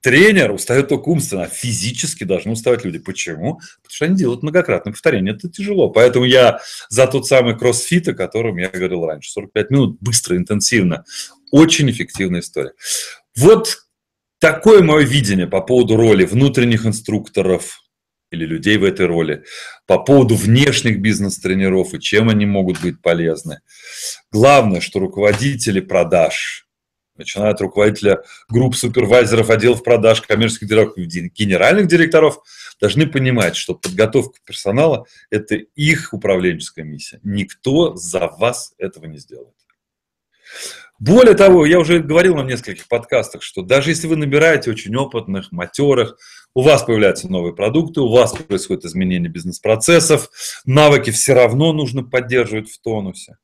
Тренер 0.00 0.52
устает 0.52 0.88
только 0.88 1.08
умственно, 1.08 1.44
а 1.44 1.48
физически 1.48 2.24
должны 2.24 2.52
уставать 2.52 2.84
люди. 2.84 2.98
Почему? 2.98 3.54
Потому 3.82 3.90
что 3.90 4.04
они 4.04 4.16
делают 4.16 4.42
многократное 4.42 4.92
повторение. 4.92 5.34
Это 5.34 5.48
тяжело. 5.48 5.90
Поэтому 5.90 6.24
я 6.24 6.60
за 6.88 7.06
тот 7.06 7.26
самый 7.26 7.58
кроссфит, 7.58 8.06
о 8.08 8.14
котором 8.14 8.58
я 8.58 8.68
говорил 8.68 9.06
раньше. 9.06 9.30
45 9.30 9.70
минут, 9.70 9.98
быстро, 10.00 10.36
интенсивно. 10.36 11.04
Очень 11.50 11.90
эффективная 11.90 12.40
история. 12.40 12.72
Вот 13.36 13.78
такое 14.38 14.82
мое 14.82 15.04
видение 15.04 15.48
по 15.48 15.60
поводу 15.60 15.96
роли 15.96 16.24
внутренних 16.24 16.86
инструкторов 16.86 17.80
или 18.30 18.44
людей 18.44 18.76
в 18.76 18.84
этой 18.84 19.06
роли, 19.06 19.44
по 19.86 19.98
поводу 19.98 20.36
внешних 20.36 21.00
бизнес-тренеров 21.00 21.94
и 21.94 22.00
чем 22.00 22.28
они 22.28 22.46
могут 22.46 22.80
быть 22.80 23.00
полезны. 23.00 23.60
Главное, 24.30 24.80
что 24.80 25.00
руководители 25.00 25.80
продаж– 25.80 26.66
начиная 27.18 27.50
от 27.50 27.60
руководителя 27.60 28.22
групп 28.48 28.76
супервайзеров, 28.76 29.50
отделов 29.50 29.82
продаж, 29.82 30.22
коммерческих 30.22 30.68
директоров, 30.68 31.06
генеральных 31.06 31.86
директоров, 31.88 32.38
должны 32.80 33.06
понимать, 33.06 33.56
что 33.56 33.74
подготовка 33.74 34.38
персонала– 34.44 35.04
это 35.30 35.56
их 35.56 36.12
управленческая 36.12 36.84
миссия. 36.84 37.20
Никто 37.22 37.94
за 37.94 38.28
вас 38.28 38.72
этого 38.78 39.06
не 39.06 39.18
сделает. 39.18 39.54
Более 40.98 41.34
того, 41.34 41.64
я 41.64 41.78
уже 41.78 42.00
говорил 42.00 42.34
на 42.34 42.42
нескольких 42.42 42.88
подкастах, 42.88 43.42
что 43.42 43.62
даже 43.62 43.90
если 43.90 44.08
вы 44.08 44.16
набираете 44.16 44.70
очень 44.70 44.96
опытных, 44.96 45.52
матерых, 45.52 46.16
у 46.54 46.62
вас 46.62 46.82
появляются 46.82 47.28
новые 47.28 47.54
продукты, 47.54 48.00
у 48.00 48.10
вас 48.10 48.32
происходит 48.32 48.84
изменение 48.84 49.30
бизнес-процессов, 49.30 50.28
навыки 50.64 51.10
все 51.10 51.34
равно 51.34 51.72
нужно 51.72 52.02
поддерживать 52.02 52.68
в 52.68 52.80
тонусе. 52.80 53.36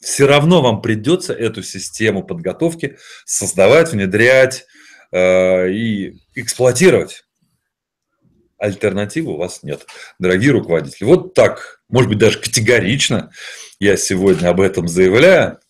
Все 0.00 0.26
равно 0.26 0.62
вам 0.62 0.80
придется 0.80 1.32
эту 1.32 1.62
систему 1.62 2.22
подготовки 2.22 2.98
создавать, 3.24 3.92
внедрять 3.92 4.66
э, 5.12 5.70
и 5.70 6.20
эксплуатировать. 6.34 7.24
Альтернативы 8.58 9.32
у 9.32 9.36
вас 9.36 9.62
нет, 9.62 9.86
дорогие 10.18 10.52
руководители. 10.52 11.04
Вот 11.04 11.34
так, 11.34 11.80
может 11.88 12.08
быть, 12.08 12.18
даже 12.18 12.40
категорично 12.40 13.30
я 13.78 13.96
сегодня 13.96 14.48
об 14.48 14.60
этом 14.60 14.88
заявляю, 14.88 15.60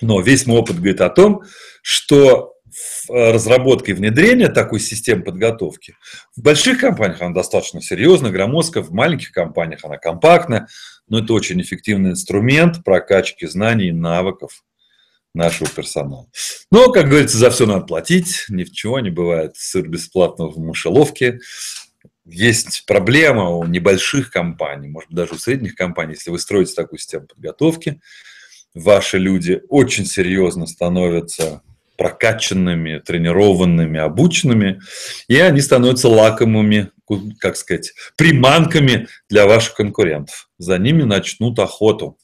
но 0.00 0.20
весь 0.20 0.46
мой 0.46 0.58
опыт 0.58 0.76
говорит 0.76 1.00
о 1.00 1.10
том, 1.10 1.42
что 1.82 2.53
разработка 3.08 3.90
и 3.90 3.94
внедрение 3.94 4.48
такой 4.48 4.80
системы 4.80 5.22
подготовки 5.22 5.96
в 6.36 6.42
больших 6.42 6.80
компаниях 6.80 7.22
она 7.22 7.34
достаточно 7.34 7.80
серьезно, 7.80 8.30
громоздко, 8.30 8.82
в 8.82 8.92
маленьких 8.92 9.32
компаниях 9.32 9.84
она 9.84 9.96
компактная, 9.96 10.68
но 11.08 11.18
это 11.18 11.32
очень 11.32 11.60
эффективный 11.60 12.10
инструмент 12.10 12.84
прокачки 12.84 13.46
знаний 13.46 13.88
и 13.88 13.92
навыков 13.92 14.64
нашего 15.34 15.68
персонала. 15.68 16.28
Но, 16.70 16.90
как 16.90 17.08
говорится, 17.08 17.38
за 17.38 17.50
все 17.50 17.66
надо 17.66 17.84
платить, 17.84 18.44
ни 18.48 18.64
в 18.64 18.72
чего 18.72 19.00
не 19.00 19.10
бывает 19.10 19.56
сыр 19.56 19.88
бесплатно 19.88 20.46
в 20.46 20.58
мышеловке. 20.58 21.40
Есть 22.24 22.84
проблема 22.86 23.50
у 23.50 23.64
небольших 23.64 24.30
компаний, 24.30 24.88
может 24.88 25.10
быть, 25.10 25.16
даже 25.16 25.34
у 25.34 25.38
средних 25.38 25.74
компаний, 25.74 26.14
если 26.14 26.30
вы 26.30 26.38
строите 26.38 26.74
такую 26.74 26.98
систему 26.98 27.26
подготовки, 27.26 28.00
ваши 28.74 29.18
люди 29.18 29.60
очень 29.68 30.06
серьезно 30.06 30.66
становятся 30.66 31.62
прокачанными, 31.96 32.98
тренированными, 32.98 33.98
обученными, 34.00 34.80
и 35.28 35.38
они 35.38 35.60
становятся 35.60 36.08
лакомыми, 36.08 36.90
как 37.38 37.56
сказать, 37.56 37.92
приманками 38.16 39.08
для 39.28 39.46
ваших 39.46 39.74
конкурентов. 39.74 40.48
За 40.58 40.78
ними 40.78 41.02
начнут 41.02 41.58
охоту. 41.58 42.18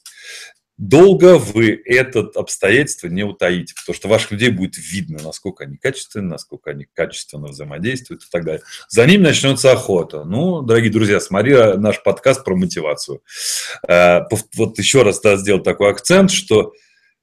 Долго 0.81 1.37
вы 1.37 1.79
это 1.85 2.21
обстоятельство 2.33 3.05
не 3.05 3.21
утаите, 3.21 3.75
потому 3.75 3.95
что 3.95 4.07
ваших 4.07 4.31
людей 4.31 4.49
будет 4.49 4.79
видно, 4.79 5.19
насколько 5.21 5.63
они 5.63 5.77
качественны, 5.77 6.29
насколько 6.29 6.71
они 6.71 6.87
качественно 6.91 7.49
взаимодействуют 7.49 8.23
и 8.23 8.25
так 8.31 8.43
далее. 8.43 8.63
За 8.89 9.05
ними 9.05 9.21
начнется 9.21 9.71
охота. 9.71 10.23
Ну, 10.23 10.63
дорогие 10.63 10.91
друзья, 10.91 11.19
смотри 11.19 11.53
наш 11.77 12.01
подкаст 12.01 12.43
про 12.43 12.55
мотивацию. 12.55 13.21
Э, 13.87 14.21
вот 14.55 14.79
еще 14.79 15.03
раз 15.03 15.21
да, 15.21 15.37
сделал 15.37 15.61
такой 15.61 15.91
акцент, 15.91 16.31
что 16.31 16.73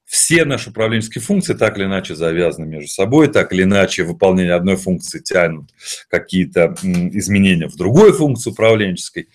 все 0.09 0.43
наши 0.43 0.71
управленческие 0.71 1.21
функции 1.21 1.53
так 1.53 1.77
или 1.77 1.85
иначе 1.85 2.15
завязаны 2.15 2.65
между 2.65 2.89
собой, 2.89 3.27
так 3.27 3.53
или 3.53 3.61
иначе 3.61 4.03
выполнение 4.03 4.55
одной 4.55 4.75
функции 4.75 5.19
тянут 5.19 5.69
какие-то 6.09 6.73
изменения 6.81 7.67
в 7.67 7.75
другой 7.75 8.11
функции 8.11 8.49
управленческой. 8.49 9.29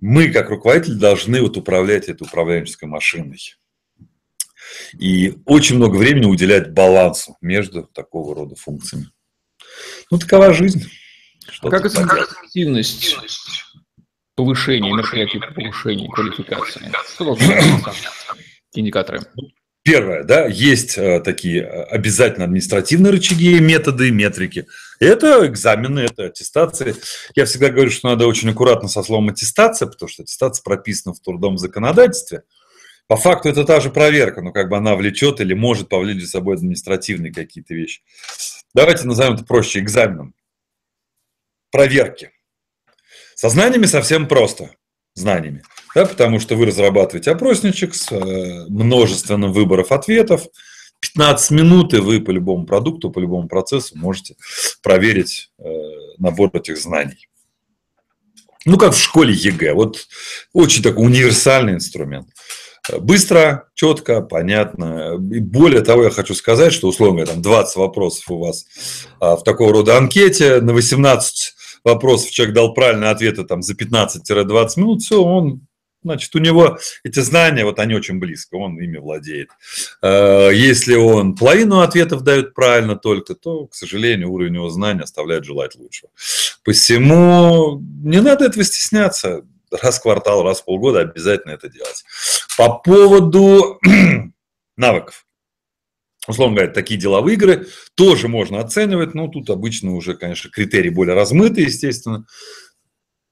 Мы, 0.00 0.32
как 0.32 0.50
руководители, 0.50 0.94
должны 0.94 1.40
вот 1.40 1.56
управлять 1.56 2.08
этой 2.08 2.24
управленческой 2.24 2.88
машиной. 2.88 3.38
И 4.98 5.36
очень 5.44 5.76
много 5.76 5.96
времени 5.96 6.26
уделять 6.26 6.72
балансу 6.72 7.36
между 7.40 7.84
такого 7.84 8.34
рода 8.34 8.56
функциями. 8.56 9.10
Ну, 10.10 10.18
такова 10.18 10.52
жизнь. 10.52 10.90
Что 11.48 11.70
как 11.70 11.84
изменить 11.86 12.10
эффективность 12.10 13.16
повышения, 14.34 14.90
мероприятий 14.90 15.38
повышения 15.38 16.08
квалификации? 16.08 16.90
Что 17.14 17.24
должны 17.24 17.54
быть 17.54 17.84
индикаторы? 18.74 19.20
Первое, 19.88 20.22
да, 20.22 20.44
есть 20.44 20.98
э, 20.98 21.18
такие 21.20 21.62
э, 21.62 21.82
обязательно 21.84 22.44
административные 22.44 23.10
рычаги, 23.10 23.58
методы, 23.58 24.10
метрики. 24.10 24.66
Это 25.00 25.46
экзамены, 25.46 26.00
это 26.00 26.26
аттестации. 26.26 26.94
Я 27.34 27.46
всегда 27.46 27.70
говорю, 27.70 27.88
что 27.90 28.10
надо 28.10 28.26
очень 28.26 28.50
аккуратно 28.50 28.90
со 28.90 29.02
словом 29.02 29.30
аттестация, 29.30 29.88
потому 29.88 30.10
что 30.10 30.24
аттестация 30.24 30.62
прописана 30.62 31.14
в 31.14 31.20
трудовом 31.20 31.56
законодательстве. 31.56 32.42
По 33.06 33.16
факту 33.16 33.48
это 33.48 33.64
та 33.64 33.80
же 33.80 33.88
проверка, 33.88 34.42
но 34.42 34.52
как 34.52 34.68
бы 34.68 34.76
она 34.76 34.94
влечет 34.94 35.40
или 35.40 35.54
может 35.54 35.88
повлечь 35.88 36.20
за 36.20 36.28
собой 36.28 36.56
административные 36.56 37.32
какие-то 37.32 37.72
вещи. 37.72 38.02
Давайте 38.74 39.06
назовем 39.06 39.36
это 39.36 39.44
проще 39.46 39.78
экзаменом. 39.78 40.34
Проверки. 41.70 42.32
Со 43.34 43.48
знаниями 43.48 43.86
совсем 43.86 44.28
просто. 44.28 44.68
Знаниями 45.18 45.62
да, 45.98 46.06
потому 46.06 46.38
что 46.38 46.54
вы 46.54 46.66
разрабатываете 46.66 47.32
опросничек 47.32 47.94
с 47.94 48.12
э, 48.12 48.66
множественным 48.68 49.52
выбором 49.52 49.86
ответов. 49.90 50.46
15 51.00 51.50
минут, 51.52 51.94
и 51.94 51.98
вы 51.98 52.20
по 52.20 52.30
любому 52.30 52.66
продукту, 52.66 53.10
по 53.10 53.20
любому 53.20 53.48
процессу 53.48 53.96
можете 53.96 54.36
проверить 54.82 55.50
э, 55.58 55.64
набор 56.18 56.50
этих 56.52 56.76
знаний. 56.76 57.28
Ну, 58.64 58.76
как 58.76 58.94
в 58.94 59.00
школе 59.00 59.32
ЕГЭ. 59.32 59.74
Вот 59.74 60.06
очень 60.52 60.82
такой 60.82 61.04
универсальный 61.04 61.74
инструмент. 61.74 62.28
Быстро, 63.00 63.68
четко, 63.74 64.22
понятно. 64.22 65.14
И 65.32 65.40
более 65.40 65.82
того, 65.82 66.04
я 66.04 66.10
хочу 66.10 66.34
сказать, 66.34 66.72
что, 66.72 66.88
условно 66.88 67.16
говоря, 67.16 67.32
там 67.32 67.42
20 67.42 67.76
вопросов 67.76 68.30
у 68.30 68.38
вас 68.38 68.66
а, 69.20 69.36
в 69.36 69.44
такого 69.44 69.72
рода 69.72 69.96
анкете, 69.96 70.60
на 70.60 70.72
18 70.72 71.54
вопросов 71.88 72.30
человек 72.30 72.54
дал 72.54 72.74
правильные 72.74 73.10
ответы 73.10 73.44
там, 73.44 73.62
за 73.62 73.74
15-20 73.74 74.68
минут, 74.76 75.02
все, 75.02 75.22
он 75.22 75.68
Значит, 76.04 76.34
у 76.36 76.38
него 76.38 76.78
эти 77.02 77.18
знания, 77.20 77.64
вот 77.64 77.80
они 77.80 77.94
очень 77.94 78.20
близко, 78.20 78.54
он 78.54 78.78
ими 78.78 78.98
владеет. 78.98 79.50
Э, 80.00 80.50
если 80.52 80.94
он 80.94 81.34
половину 81.34 81.80
ответов 81.80 82.22
дает 82.22 82.54
правильно 82.54 82.94
только, 82.94 83.34
то, 83.34 83.66
к 83.66 83.74
сожалению, 83.74 84.30
уровень 84.30 84.54
его 84.54 84.70
знания 84.70 85.02
оставляет 85.02 85.44
желать 85.44 85.74
лучшего. 85.74 86.10
Посему 86.64 87.82
не 88.04 88.20
надо 88.20 88.44
этого 88.44 88.64
стесняться. 88.64 89.42
Раз 89.70 89.98
в 89.98 90.02
квартал, 90.02 90.44
раз 90.44 90.60
в 90.60 90.64
полгода 90.64 91.00
обязательно 91.00 91.52
это 91.52 91.68
делать. 91.68 92.04
По 92.56 92.78
поводу 92.78 93.78
навыков. 94.76 95.26
Условно 96.28 96.56
говоря, 96.56 96.72
такие 96.72 97.00
деловые 97.00 97.36
игры 97.36 97.66
тоже 97.94 98.28
можно 98.28 98.60
оценивать, 98.60 99.14
но 99.14 99.28
тут 99.28 99.48
обычно 99.48 99.94
уже, 99.94 100.14
конечно, 100.14 100.50
критерии 100.50 100.90
более 100.90 101.14
размыты, 101.14 101.62
естественно 101.62 102.26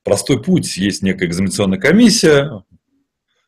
простой 0.03 0.43
путь. 0.43 0.79
Есть 0.79 1.03
некая 1.03 1.27
экзаменационная 1.27 1.79
комиссия, 1.79 2.65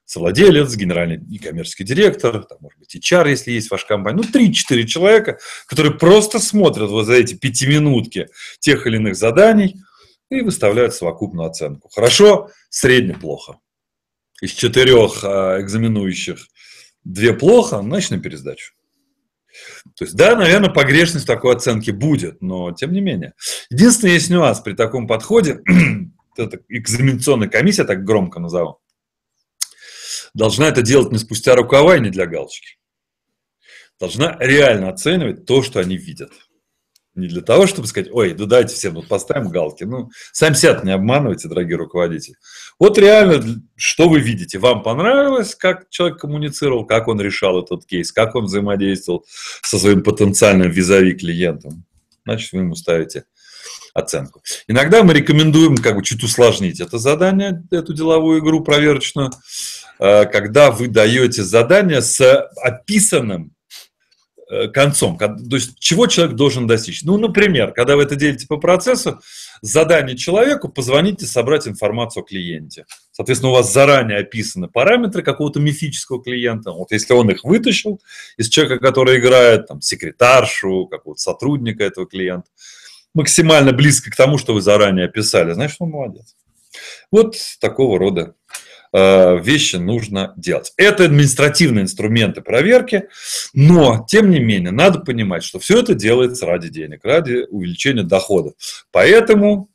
совладелец, 0.04 0.76
генеральный 0.76 1.18
и 1.30 1.38
коммерческий 1.38 1.84
директор, 1.84 2.44
там, 2.44 2.58
может 2.60 2.78
быть, 2.78 2.94
HR, 2.94 3.30
если 3.30 3.52
есть 3.52 3.70
ваша 3.70 3.86
компания, 3.86 4.22
ну, 4.22 4.22
3-4 4.22 4.84
человека, 4.84 5.38
которые 5.66 5.94
просто 5.94 6.40
смотрят 6.40 6.90
вот 6.90 7.04
за 7.04 7.14
эти 7.14 7.32
пятиминутки 7.32 8.28
тех 8.60 8.86
или 8.86 8.96
иных 8.96 9.16
заданий 9.16 9.76
и 10.30 10.42
выставляют 10.42 10.92
совокупную 10.92 11.48
оценку. 11.48 11.88
Хорошо, 11.88 12.50
средне 12.68 13.14
плохо. 13.14 13.58
Из 14.42 14.52
четырех 14.52 15.24
а, 15.24 15.58
экзаменующих 15.60 16.48
две 17.04 17.32
плохо, 17.32 17.80
значит, 17.80 18.10
на 18.10 18.18
пересдачу. 18.18 18.74
То 19.96 20.04
есть, 20.04 20.16
да, 20.16 20.36
наверное, 20.36 20.70
погрешность 20.70 21.26
такой 21.26 21.54
оценки 21.54 21.90
будет, 21.90 22.40
но 22.42 22.72
тем 22.72 22.92
не 22.92 23.00
менее. 23.00 23.34
Единственный 23.70 24.14
есть 24.14 24.30
нюанс 24.30 24.60
при 24.60 24.74
таком 24.74 25.06
подходе, 25.06 25.60
эта 26.36 26.60
экзаменационная 26.68 27.48
комиссия, 27.48 27.84
так 27.84 28.04
громко 28.04 28.40
назову, 28.40 28.78
должна 30.34 30.68
это 30.68 30.82
делать 30.82 31.12
не 31.12 31.18
спустя 31.18 31.54
рукава 31.54 31.96
и 31.96 32.00
не 32.00 32.10
для 32.10 32.26
галочки. 32.26 32.78
Должна 33.98 34.36
реально 34.38 34.90
оценивать 34.90 35.44
то, 35.44 35.62
что 35.62 35.80
они 35.80 35.96
видят. 35.96 36.30
Не 37.18 37.26
для 37.26 37.42
того, 37.42 37.66
чтобы 37.66 37.88
сказать, 37.88 38.10
ой, 38.12 38.32
да 38.32 38.46
дайте 38.46 38.76
всем, 38.76 38.94
вот 38.94 39.08
поставим 39.08 39.48
галки. 39.48 39.82
Ну, 39.82 40.08
сам 40.30 40.54
себя 40.54 40.80
не 40.84 40.92
обманывайте, 40.92 41.48
дорогие 41.48 41.76
руководители. 41.76 42.36
Вот 42.78 42.96
реально, 42.96 43.42
что 43.74 44.08
вы 44.08 44.20
видите? 44.20 44.60
Вам 44.60 44.84
понравилось, 44.84 45.56
как 45.56 45.90
человек 45.90 46.20
коммуницировал, 46.20 46.86
как 46.86 47.08
он 47.08 47.20
решал 47.20 47.60
этот 47.60 47.84
кейс, 47.86 48.12
как 48.12 48.36
он 48.36 48.44
взаимодействовал 48.44 49.26
со 49.62 49.80
своим 49.80 50.04
потенциальным 50.04 50.70
визави 50.70 51.14
клиентом? 51.14 51.84
Значит, 52.24 52.52
вы 52.52 52.60
ему 52.60 52.76
ставите 52.76 53.24
оценку. 53.94 54.40
Иногда 54.68 55.02
мы 55.02 55.12
рекомендуем 55.12 55.76
как 55.76 55.96
бы 55.96 56.04
чуть 56.04 56.22
усложнить 56.22 56.80
это 56.80 56.98
задание, 56.98 57.64
эту 57.72 57.94
деловую 57.94 58.38
игру 58.38 58.62
проверочную, 58.62 59.32
э, 59.98 60.24
когда 60.26 60.70
вы 60.70 60.86
даете 60.86 61.42
задание 61.42 62.00
с 62.00 62.48
описанным 62.62 63.56
концом, 64.72 65.18
то 65.18 65.56
есть 65.56 65.78
чего 65.78 66.06
человек 66.06 66.36
должен 66.36 66.66
достичь. 66.66 67.02
Ну, 67.02 67.18
например, 67.18 67.72
когда 67.72 67.96
вы 67.96 68.04
это 68.04 68.16
делаете 68.16 68.46
по 68.46 68.56
процессу, 68.56 69.20
задание 69.62 70.16
человеку 70.16 70.68
позвонить 70.68 71.22
и 71.22 71.26
собрать 71.26 71.66
информацию 71.66 72.22
о 72.22 72.26
клиенте. 72.26 72.86
Соответственно, 73.12 73.50
у 73.50 73.54
вас 73.54 73.72
заранее 73.72 74.18
описаны 74.18 74.68
параметры 74.68 75.22
какого-то 75.22 75.60
мифического 75.60 76.22
клиента. 76.22 76.70
Вот 76.70 76.92
если 76.92 77.12
он 77.12 77.30
их 77.30 77.44
вытащил 77.44 78.00
из 78.36 78.48
человека, 78.48 78.78
который 78.78 79.18
играет, 79.18 79.66
там, 79.66 79.80
секретаршу, 79.80 80.86
какого-то 80.86 81.20
сотрудника 81.20 81.84
этого 81.84 82.06
клиента, 82.06 82.48
максимально 83.14 83.72
близко 83.72 84.10
к 84.10 84.16
тому, 84.16 84.38
что 84.38 84.54
вы 84.54 84.62
заранее 84.62 85.06
описали, 85.06 85.52
значит, 85.52 85.76
он 85.80 85.90
молодец. 85.90 86.36
Вот 87.10 87.36
такого 87.60 87.98
рода 87.98 88.20
э, 88.20 88.67
вещи 88.92 89.76
нужно 89.76 90.32
делать. 90.36 90.72
Это 90.76 91.04
административные 91.04 91.82
инструменты 91.82 92.40
проверки, 92.40 93.08
но, 93.52 94.06
тем 94.08 94.30
не 94.30 94.40
менее, 94.40 94.70
надо 94.70 95.00
понимать, 95.00 95.44
что 95.44 95.58
все 95.58 95.80
это 95.80 95.94
делается 95.94 96.46
ради 96.46 96.68
денег, 96.68 97.04
ради 97.04 97.46
увеличения 97.50 98.02
дохода. 98.02 98.52
Поэтому 98.90 99.68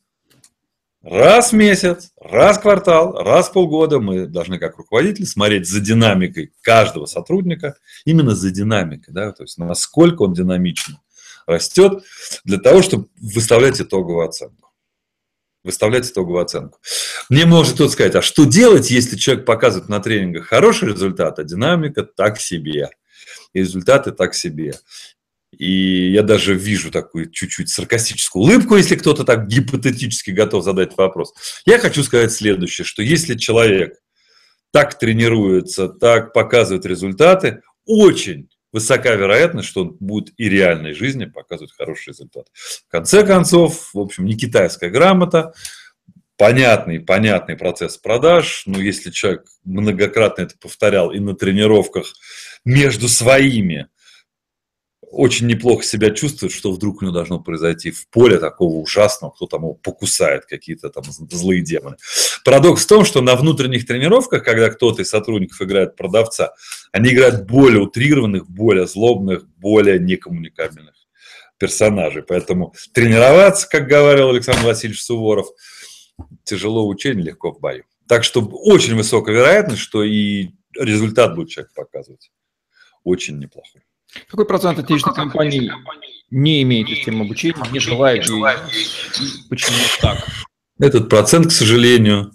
Раз 1.04 1.52
в 1.52 1.54
месяц, 1.54 2.12
раз 2.18 2.56
в 2.56 2.62
квартал, 2.62 3.12
раз 3.22 3.50
в 3.50 3.52
полгода 3.52 4.00
мы 4.00 4.26
должны 4.26 4.58
как 4.58 4.78
руководители 4.78 5.26
смотреть 5.26 5.68
за 5.68 5.80
динамикой 5.80 6.50
каждого 6.62 7.04
сотрудника, 7.04 7.76
именно 8.06 8.34
за 8.34 8.50
динамикой, 8.50 9.12
да, 9.12 9.30
то 9.32 9.42
есть 9.42 9.58
насколько 9.58 10.22
он 10.22 10.32
динамично 10.32 10.98
растет, 11.46 12.02
для 12.44 12.58
того, 12.58 12.80
чтобы 12.80 13.08
выставлять 13.20 13.82
итоговую 13.82 14.26
оценку. 14.26 14.63
Выставлять 15.64 16.08
итоговую 16.08 16.42
оценку. 16.42 16.78
Мне 17.30 17.46
может 17.46 17.74
кто-то 17.74 17.90
сказать, 17.90 18.14
а 18.14 18.22
что 18.22 18.44
делать, 18.44 18.90
если 18.90 19.16
человек 19.16 19.46
показывает 19.46 19.88
на 19.88 19.98
тренингах 19.98 20.46
хороший 20.46 20.90
результат, 20.90 21.38
а 21.38 21.44
динамика 21.44 22.02
так 22.02 22.38
себе? 22.38 22.90
И 23.54 23.60
результаты 23.60 24.12
так 24.12 24.34
себе. 24.34 24.74
И 25.58 26.12
я 26.12 26.22
даже 26.22 26.54
вижу 26.54 26.90
такую 26.90 27.30
чуть-чуть 27.30 27.70
саркастическую 27.70 28.42
улыбку, 28.42 28.76
если 28.76 28.96
кто-то 28.96 29.24
так 29.24 29.46
гипотетически 29.46 30.30
готов 30.30 30.64
задать 30.64 30.96
вопрос. 30.96 31.32
Я 31.64 31.78
хочу 31.78 32.02
сказать 32.02 32.32
следующее, 32.32 32.84
что 32.84 33.02
если 33.02 33.34
человек 33.34 33.94
так 34.72 34.98
тренируется, 34.98 35.88
так 35.88 36.32
показывает 36.32 36.84
результаты, 36.84 37.62
очень 37.86 38.48
высока 38.74 39.14
вероятность, 39.14 39.68
что 39.68 39.82
он 39.82 39.96
будет 40.00 40.34
и 40.36 40.48
реальной 40.48 40.94
жизни 40.94 41.26
показывать 41.26 41.72
хороший 41.72 42.08
результат. 42.08 42.48
В 42.52 42.90
конце 42.90 43.24
концов, 43.24 43.94
в 43.94 43.98
общем, 44.00 44.26
не 44.26 44.36
китайская 44.36 44.90
грамота, 44.90 45.54
понятный, 46.36 46.98
понятный 46.98 47.56
процесс 47.56 47.96
продаж, 47.96 48.64
но 48.66 48.80
если 48.80 49.12
человек 49.12 49.44
многократно 49.62 50.42
это 50.42 50.56
повторял 50.60 51.12
и 51.12 51.20
на 51.20 51.36
тренировках 51.36 52.14
между 52.64 53.08
своими, 53.08 53.86
очень 55.14 55.46
неплохо 55.46 55.84
себя 55.84 56.10
чувствует, 56.10 56.52
что 56.52 56.72
вдруг 56.72 57.00
у 57.00 57.04
него 57.04 57.14
должно 57.14 57.40
произойти 57.40 57.90
в 57.90 58.08
поле 58.08 58.38
такого 58.38 58.76
ужасного, 58.76 59.30
кто 59.30 59.46
там 59.46 59.62
его 59.62 59.74
покусает, 59.74 60.46
какие-то 60.46 60.90
там 60.90 61.04
злые 61.04 61.62
демоны. 61.62 61.96
Парадокс 62.44 62.84
в 62.84 62.88
том, 62.88 63.04
что 63.04 63.20
на 63.20 63.36
внутренних 63.36 63.86
тренировках, 63.86 64.44
когда 64.44 64.70
кто-то 64.70 65.02
из 65.02 65.08
сотрудников 65.08 65.62
играет 65.62 65.96
продавца, 65.96 66.54
они 66.92 67.10
играют 67.10 67.46
более 67.46 67.80
утрированных, 67.80 68.48
более 68.48 68.86
злобных, 68.86 69.46
более 69.56 69.98
некоммуникабельных 69.98 70.94
персонажей. 71.58 72.22
Поэтому 72.22 72.74
тренироваться, 72.92 73.68
как 73.68 73.86
говорил 73.86 74.30
Александр 74.30 74.66
Васильевич 74.66 75.02
Суворов, 75.02 75.46
тяжело 76.44 76.86
в 76.86 76.96
легко 77.22 77.52
в 77.52 77.60
бою. 77.60 77.84
Так 78.08 78.24
что 78.24 78.40
очень 78.42 78.94
высокая 78.96 79.34
вероятность, 79.34 79.80
что 79.80 80.02
и 80.02 80.50
результат 80.78 81.34
будет 81.34 81.48
человек 81.48 81.72
показывать. 81.72 82.30
Очень 83.02 83.38
неплохой. 83.38 83.83
Какой 84.28 84.46
процент 84.46 84.78
отечественных 84.78 85.16
компаний 85.16 85.70
не 86.30 86.62
имеет 86.62 86.88
системы 86.88 87.24
обучения, 87.24 87.62
не 87.72 87.80
желает, 87.80 88.26
и 88.28 89.48
почему 89.48 89.76
так? 90.00 90.24
Этот 90.80 91.08
процент, 91.08 91.48
к 91.48 91.52
сожалению, 91.52 92.32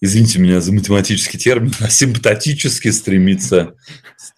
извините 0.00 0.38
меня 0.38 0.60
за 0.60 0.72
математический 0.72 1.38
термин, 1.38 1.72
асимптотически 1.80 2.88
стремится 2.88 3.74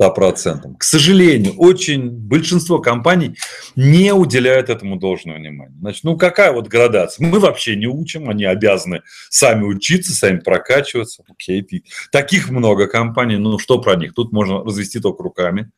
100%. 0.00 0.76
К 0.78 0.82
сожалению, 0.82 1.54
очень 1.56 2.10
большинство 2.10 2.78
компаний 2.78 3.36
не 3.76 4.14
уделяют 4.14 4.70
этому 4.70 4.96
должного 4.96 5.38
внимания. 5.38 5.74
Значит, 5.80 6.04
ну 6.04 6.16
какая 6.16 6.52
вот 6.52 6.68
градация? 6.68 7.26
Мы 7.26 7.38
вообще 7.38 7.76
не 7.76 7.86
учим, 7.86 8.30
они 8.30 8.44
обязаны 8.44 9.02
сами 9.30 9.64
учиться, 9.64 10.12
сами 10.12 10.38
прокачиваться. 10.38 11.22
Окей, 11.28 11.66
таких 12.12 12.50
много 12.50 12.86
компаний, 12.86 13.36
ну 13.36 13.58
что 13.58 13.80
про 13.80 13.96
них? 13.96 14.14
Тут 14.14 14.32
можно 14.32 14.64
развести 14.64 15.00
только 15.00 15.22
руками. 15.22 15.70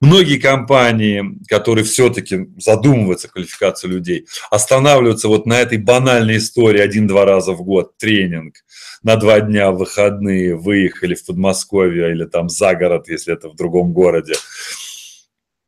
Многие 0.00 0.38
компании, 0.38 1.38
которые 1.48 1.84
все-таки 1.84 2.48
задумываются 2.58 3.28
квалификацию 3.28 3.90
людей, 3.92 4.26
останавливаются 4.50 5.28
вот 5.28 5.46
на 5.46 5.60
этой 5.60 5.78
банальной 5.78 6.38
истории 6.38 6.80
один-два 6.80 7.24
раза 7.24 7.52
в 7.52 7.62
год, 7.62 7.96
тренинг, 7.98 8.56
на 9.02 9.16
два 9.16 9.40
дня 9.40 9.70
выходные 9.70 10.56
выехали 10.56 11.14
в 11.14 11.24
Подмосковье 11.24 12.10
или 12.10 12.24
там 12.24 12.48
за 12.48 12.74
город, 12.74 13.08
если 13.08 13.34
это 13.34 13.48
в 13.48 13.56
другом 13.56 13.92
городе 13.92 14.34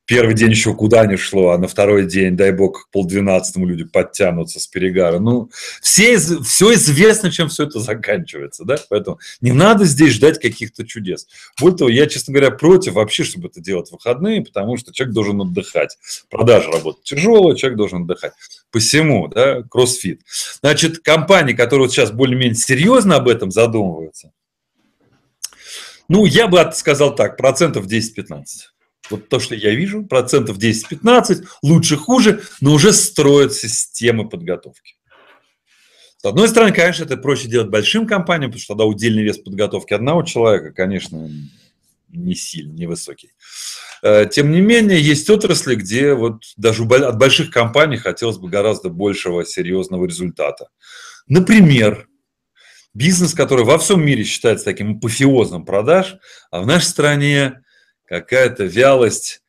первый 0.07 0.35
день 0.35 0.51
еще 0.51 0.75
куда 0.75 1.05
не 1.05 1.17
шло, 1.17 1.51
а 1.51 1.59
на 1.59 1.69
второй 1.69 2.07
день, 2.07 2.37
дай 2.37 2.53
бог, 2.53 2.85
к 2.87 2.91
полдвенадцатому 2.91 3.67
люди 3.67 3.85
подтянутся 3.85 4.61
с 4.61 4.67
перегара. 4.67 5.19
Ну, 5.19 5.51
все, 5.83 6.17
все 6.19 6.75
известно, 6.75 7.31
чем 7.31 7.49
все 7.49 7.65
это 7.65 7.81
заканчивается, 7.81 8.65
да, 8.65 8.77
поэтому 8.89 9.19
не 9.41 9.53
надо 9.53 9.85
здесь 9.85 10.15
ждать 10.15 10.41
каких-то 10.41 10.87
чудес. 10.87 11.27
Более 11.61 11.77
того, 11.77 11.91
я, 11.91 12.07
честно 12.07 12.33
говоря, 12.33 12.53
против 12.53 12.95
вообще, 12.95 13.25
чтобы 13.25 13.49
это 13.49 13.61
делать 13.61 13.89
в 13.89 13.93
выходные, 13.93 14.43
потому 14.43 14.77
что 14.77 14.93
человек 14.93 15.15
должен 15.15 15.41
отдыхать. 15.41 15.99
Продажа 16.31 16.71
работает 16.71 17.05
тяжелая, 17.05 17.57
человек 17.57 17.77
должен 17.77 18.03
отдыхать. 18.03 18.33
Посему, 18.71 19.29
да, 19.29 19.63
кроссфит. 19.63 20.23
Значит, 20.61 21.01
компании, 21.01 21.53
которые 21.53 21.87
вот 21.87 21.93
сейчас 21.93 22.13
более-менее 22.13 22.55
серьезно 22.55 23.17
об 23.17 23.29
этом 23.29 23.51
задумываются, 23.51 24.33
ну, 26.09 26.25
я 26.25 26.47
бы 26.47 26.71
сказал 26.73 27.17
так, 27.17 27.37
процентов 27.37 27.87
10-15. 27.87 28.45
Вот 29.11 29.29
то, 29.29 29.39
что 29.39 29.55
я 29.55 29.75
вижу, 29.75 30.05
процентов 30.05 30.59
10-15, 30.59 31.45
лучше, 31.63 31.97
хуже, 31.97 32.43
но 32.61 32.73
уже 32.73 32.93
строят 32.93 33.53
системы 33.53 34.29
подготовки. 34.29 34.95
С 36.19 36.25
одной 36.25 36.49
стороны, 36.49 36.73
конечно, 36.73 37.05
это 37.05 37.17
проще 37.17 37.47
делать 37.49 37.69
большим 37.69 38.07
компаниям, 38.07 38.51
потому 38.51 38.61
что 38.61 38.75
тогда 38.75 38.85
удельный 38.85 39.23
вес 39.23 39.39
подготовки 39.39 39.95
одного 39.95 40.23
человека, 40.23 40.73
конечно, 40.73 41.31
не 42.09 42.35
сильно, 42.35 42.73
невысокий. 42.73 43.33
Э, 44.03 44.27
тем 44.31 44.51
не 44.51 44.61
менее, 44.61 45.01
есть 45.01 45.29
отрасли, 45.31 45.75
где 45.75 46.15
вот 46.15 46.43
даже 46.57 46.85
от 46.85 47.19
больших 47.19 47.51
компаний 47.51 47.97
хотелось 47.97 48.39
бы 48.39 48.49
гораздо 48.49 48.89
большего 48.89 49.45
серьезного 49.45 50.07
результата. 50.07 50.69
Например, 51.29 52.09
бизнес, 52.95 53.35
который 53.35 53.65
во 53.65 53.79
всем 53.79 54.05
мире 54.05 54.25
считается 54.25 54.65
таким 54.65 54.97
апофеозом 54.97 55.65
продаж, 55.65 56.17
а 56.51 56.61
в 56.61 56.67
нашей 56.67 56.87
стране 56.87 57.63
какая-то 58.07 58.65
вялость 58.65 59.43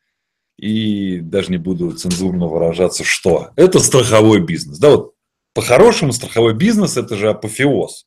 и 0.58 1.20
даже 1.20 1.52
не 1.52 1.58
буду 1.58 1.92
цензурно 1.92 2.48
выражаться, 2.48 3.04
что. 3.04 3.52
Это 3.56 3.80
страховой 3.80 4.42
бизнес. 4.42 4.80
Да, 4.80 4.92
вот 4.92 5.14
по-хорошему 5.54 6.12
страховой 6.14 6.54
бизнес– 6.54 6.98
это 6.98 7.16
же 7.16 7.30
апофеоз. 7.30 8.06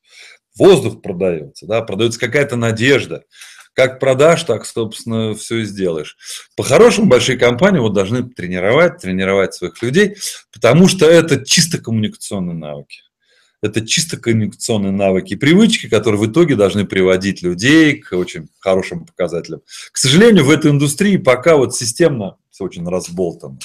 Воздух 0.57 1.01
продается, 1.01 1.67
да, 1.67 1.83
продается 1.83 2.21
какая-то 2.21 2.57
надежда. 2.57 3.25
Как 3.73 4.01
продашь, 4.01 4.43
так, 4.43 4.67
собственно, 4.67 5.35
все 5.35 5.59
и 5.59 5.65
сделаешь. 5.65 6.17
По-хорошему, 6.57 7.07
большие 7.07 7.39
компании 7.39 7.79
вот 7.79 7.93
должны 7.93 8.29
тренировать, 8.29 8.99
тренировать 8.99 9.55
своих 9.55 9.81
людей, 9.81 10.17
потому 10.53 10.89
что 10.89 11.07
это 11.07 11.45
чисто 11.45 11.79
коммуникационные 11.79 12.57
навыки. 12.57 13.03
Это 13.63 13.87
чисто 13.87 14.17
коммуникационные 14.17 14.93
навыки 14.93 15.35
и 15.35 15.37
привычки, 15.37 15.89
которые 15.89 16.21
в 16.21 16.31
итоге 16.31 16.57
должны 16.57 16.87
приводить 16.87 17.43
людей 17.43 17.97
к 17.97 18.13
очень 18.13 18.49
хорошим 18.59 19.05
показателям. 19.05 19.61
К 19.93 19.99
сожалению, 19.99 20.45
в 20.45 20.51
этой 20.51 20.71
индустрии 20.71 21.19
пока 21.19 21.57
вот 21.57 21.77
системно 21.77 22.37
все 22.51 22.65
очень 22.65 22.89
разболтано. 22.89 23.59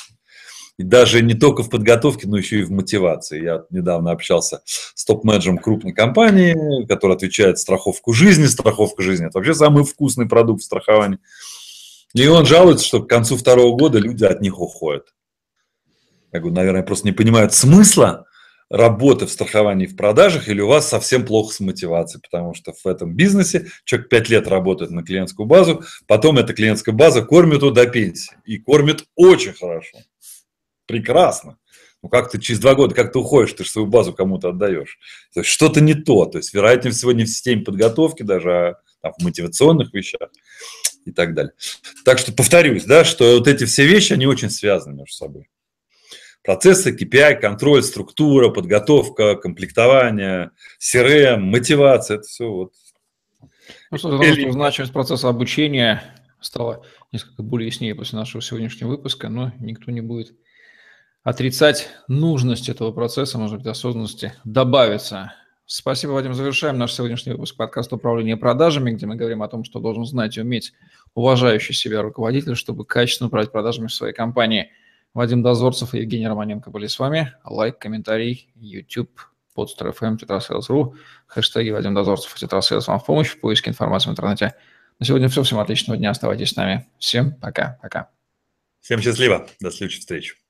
И 0.77 0.83
даже 0.83 1.21
не 1.21 1.33
только 1.33 1.63
в 1.63 1.69
подготовке, 1.69 2.27
но 2.27 2.37
еще 2.37 2.59
и 2.59 2.63
в 2.63 2.71
мотивации. 2.71 3.41
Я 3.41 3.63
недавно 3.69 4.11
общался 4.11 4.61
с 4.65 5.05
топ-менеджером 5.05 5.57
крупной 5.57 5.93
компании, 5.93 6.85
которая 6.87 7.15
отвечает 7.15 7.57
страховку 7.57 8.11
жизни. 8.11 8.45
Страховка 8.47 9.01
жизни– 9.01 9.27
это 9.27 9.37
вообще 9.37 9.53
самый 9.53 9.85
вкусный 9.85 10.27
продукт 10.27 10.63
страхования. 10.63 11.19
И 12.13 12.27
он 12.27 12.45
жалуется, 12.45 12.85
что 12.85 13.01
к 13.01 13.07
концу 13.07 13.37
второго 13.37 13.77
года 13.77 13.99
люди 13.99 14.25
от 14.25 14.41
них 14.41 14.59
уходят. 14.59 15.13
Я 16.33 16.39
говорю, 16.41 16.55
наверное, 16.55 16.83
просто 16.83 17.07
не 17.07 17.13
понимают 17.13 17.53
смысла 17.53 18.25
работы 18.69 19.25
в 19.25 19.31
страховании 19.31 19.85
в 19.85 19.95
продажах, 19.95 20.49
или 20.49 20.61
у 20.61 20.67
вас 20.67 20.89
совсем 20.89 21.25
плохо 21.25 21.53
с 21.53 21.59
мотивацией, 21.59 22.21
потому 22.21 22.53
что 22.53 22.73
в 22.73 22.85
этом 22.87 23.15
бизнесе 23.15 23.67
человек 23.83 24.09
5 24.09 24.29
лет 24.29 24.47
работает 24.47 24.91
на 24.91 25.03
клиентскую 25.03 25.45
базу, 25.45 25.83
потом 26.07 26.37
эта 26.37 26.53
клиентская 26.53 26.93
база 26.93 27.21
кормит 27.21 27.61
его 27.61 27.71
до 27.71 27.85
пенсии. 27.85 28.35
И 28.45 28.57
кормит 28.57 29.05
очень 29.15 29.53
хорошо. 29.53 29.99
Прекрасно. 30.87 31.57
Ну 32.01 32.09
как 32.09 32.29
ты 32.29 32.39
через 32.39 32.59
два 32.59 32.75
года, 32.75 32.93
как 32.93 33.11
ты 33.11 33.19
уходишь, 33.19 33.53
ты 33.53 33.63
же 33.63 33.69
свою 33.69 33.87
базу 33.87 34.13
кому-то 34.13 34.49
отдаешь. 34.49 34.99
То 35.33 35.39
есть 35.39 35.49
что-то 35.49 35.81
не 35.81 35.95
то. 35.95 36.25
То 36.25 36.37
есть, 36.37 36.53
вероятнее 36.53 36.91
всего, 36.91 37.11
не 37.11 37.23
в 37.23 37.29
системе 37.29 37.63
подготовки 37.63 38.21
даже, 38.21 38.51
а 38.51 38.75
там, 39.01 39.13
в 39.17 39.23
мотивационных 39.23 39.93
вещах 39.93 40.29
и 41.05 41.11
так 41.11 41.33
далее. 41.33 41.53
Так 42.03 42.19
что 42.19 42.31
повторюсь, 42.31 42.83
да, 42.83 43.05
что 43.05 43.37
вот 43.37 43.47
эти 43.47 43.65
все 43.65 43.85
вещи, 43.85 44.13
они 44.13 44.27
очень 44.27 44.49
связаны 44.49 44.95
между 44.97 45.13
собой 45.13 45.47
процессы, 46.45 46.95
KPI, 46.95 47.39
контроль, 47.39 47.81
структура, 47.81 48.49
подготовка, 48.49 49.35
комплектование, 49.35 50.51
CRM, 50.79 51.37
мотивация, 51.37 52.17
это 52.17 52.27
все 52.27 52.47
вот. 52.47 52.73
Ну 53.91 53.97
что, 53.97 54.23
Или... 54.23 54.49
значимость 54.51 54.93
процесса 54.93 55.27
обучения 55.27 56.03
стала 56.39 56.85
несколько 57.11 57.41
более 57.41 57.67
яснее 57.67 57.95
после 57.95 58.19
нашего 58.19 58.41
сегодняшнего 58.41 58.89
выпуска, 58.89 59.29
но 59.29 59.51
никто 59.59 59.91
не 59.91 60.01
будет 60.01 60.35
отрицать 61.23 61.89
нужность 62.07 62.69
этого 62.69 62.91
процесса, 62.91 63.39
может 63.39 63.57
быть, 63.57 63.67
осознанности 63.67 64.33
добавится. 64.43 65.33
Спасибо, 65.65 66.11
Вадим. 66.11 66.35
Завершаем 66.35 66.77
наш 66.77 66.93
сегодняшний 66.93 67.31
выпуск 67.31 67.57
подкаста 67.57 67.95
«Управление 67.95 68.37
продажами», 68.37 68.91
где 68.91 69.07
мы 69.07 69.15
говорим 69.15 69.41
о 69.41 69.47
том, 69.47 69.63
что 69.63 69.79
должен 69.79 70.05
знать 70.05 70.37
и 70.37 70.41
уметь 70.41 70.73
уважающий 71.15 71.73
себя 71.73 72.03
руководитель, 72.03 72.55
чтобы 72.55 72.85
качественно 72.85 73.29
управлять 73.29 73.51
продажами 73.51 73.87
в 73.87 73.93
своей 73.93 74.13
компании– 74.13 74.69
Вадим 75.15 75.41
Дозорцев 75.41 75.93
и 75.93 75.99
Евгений 75.99 76.27
Романенко 76.27 76.69
были 76.69 76.87
с 76.87 76.99
вами. 76.99 77.33
Лайк, 77.45 77.79
комментарий, 77.79 78.51
YouTube, 78.55 79.21
podster.fm, 79.55 80.17
tetrasales.ru, 80.17 80.95
хэштеги 81.25 81.69
Вадим 81.69 81.95
Дозорцев 81.95 82.35
и 82.35 82.39
tetrasales 82.39 82.87
вам 82.89 82.99
в 82.99 83.05
помощь 83.05 83.29
в 83.29 83.39
поиске 83.39 83.69
информации 83.71 84.09
в 84.09 84.11
интернете. 84.11 84.55
На 84.99 85.05
сегодня 85.05 85.29
все. 85.29 85.41
Всем 85.43 85.59
отличного 85.59 85.97
дня. 85.97 86.09
Оставайтесь 86.09 86.49
с 86.49 86.55
нами. 86.57 86.87
Всем 86.99 87.33
пока. 87.33 87.79
Пока. 87.81 88.09
Всем 88.81 89.01
счастливо. 89.01 89.47
До 89.61 89.71
следующих 89.71 90.01
встреч. 90.01 90.44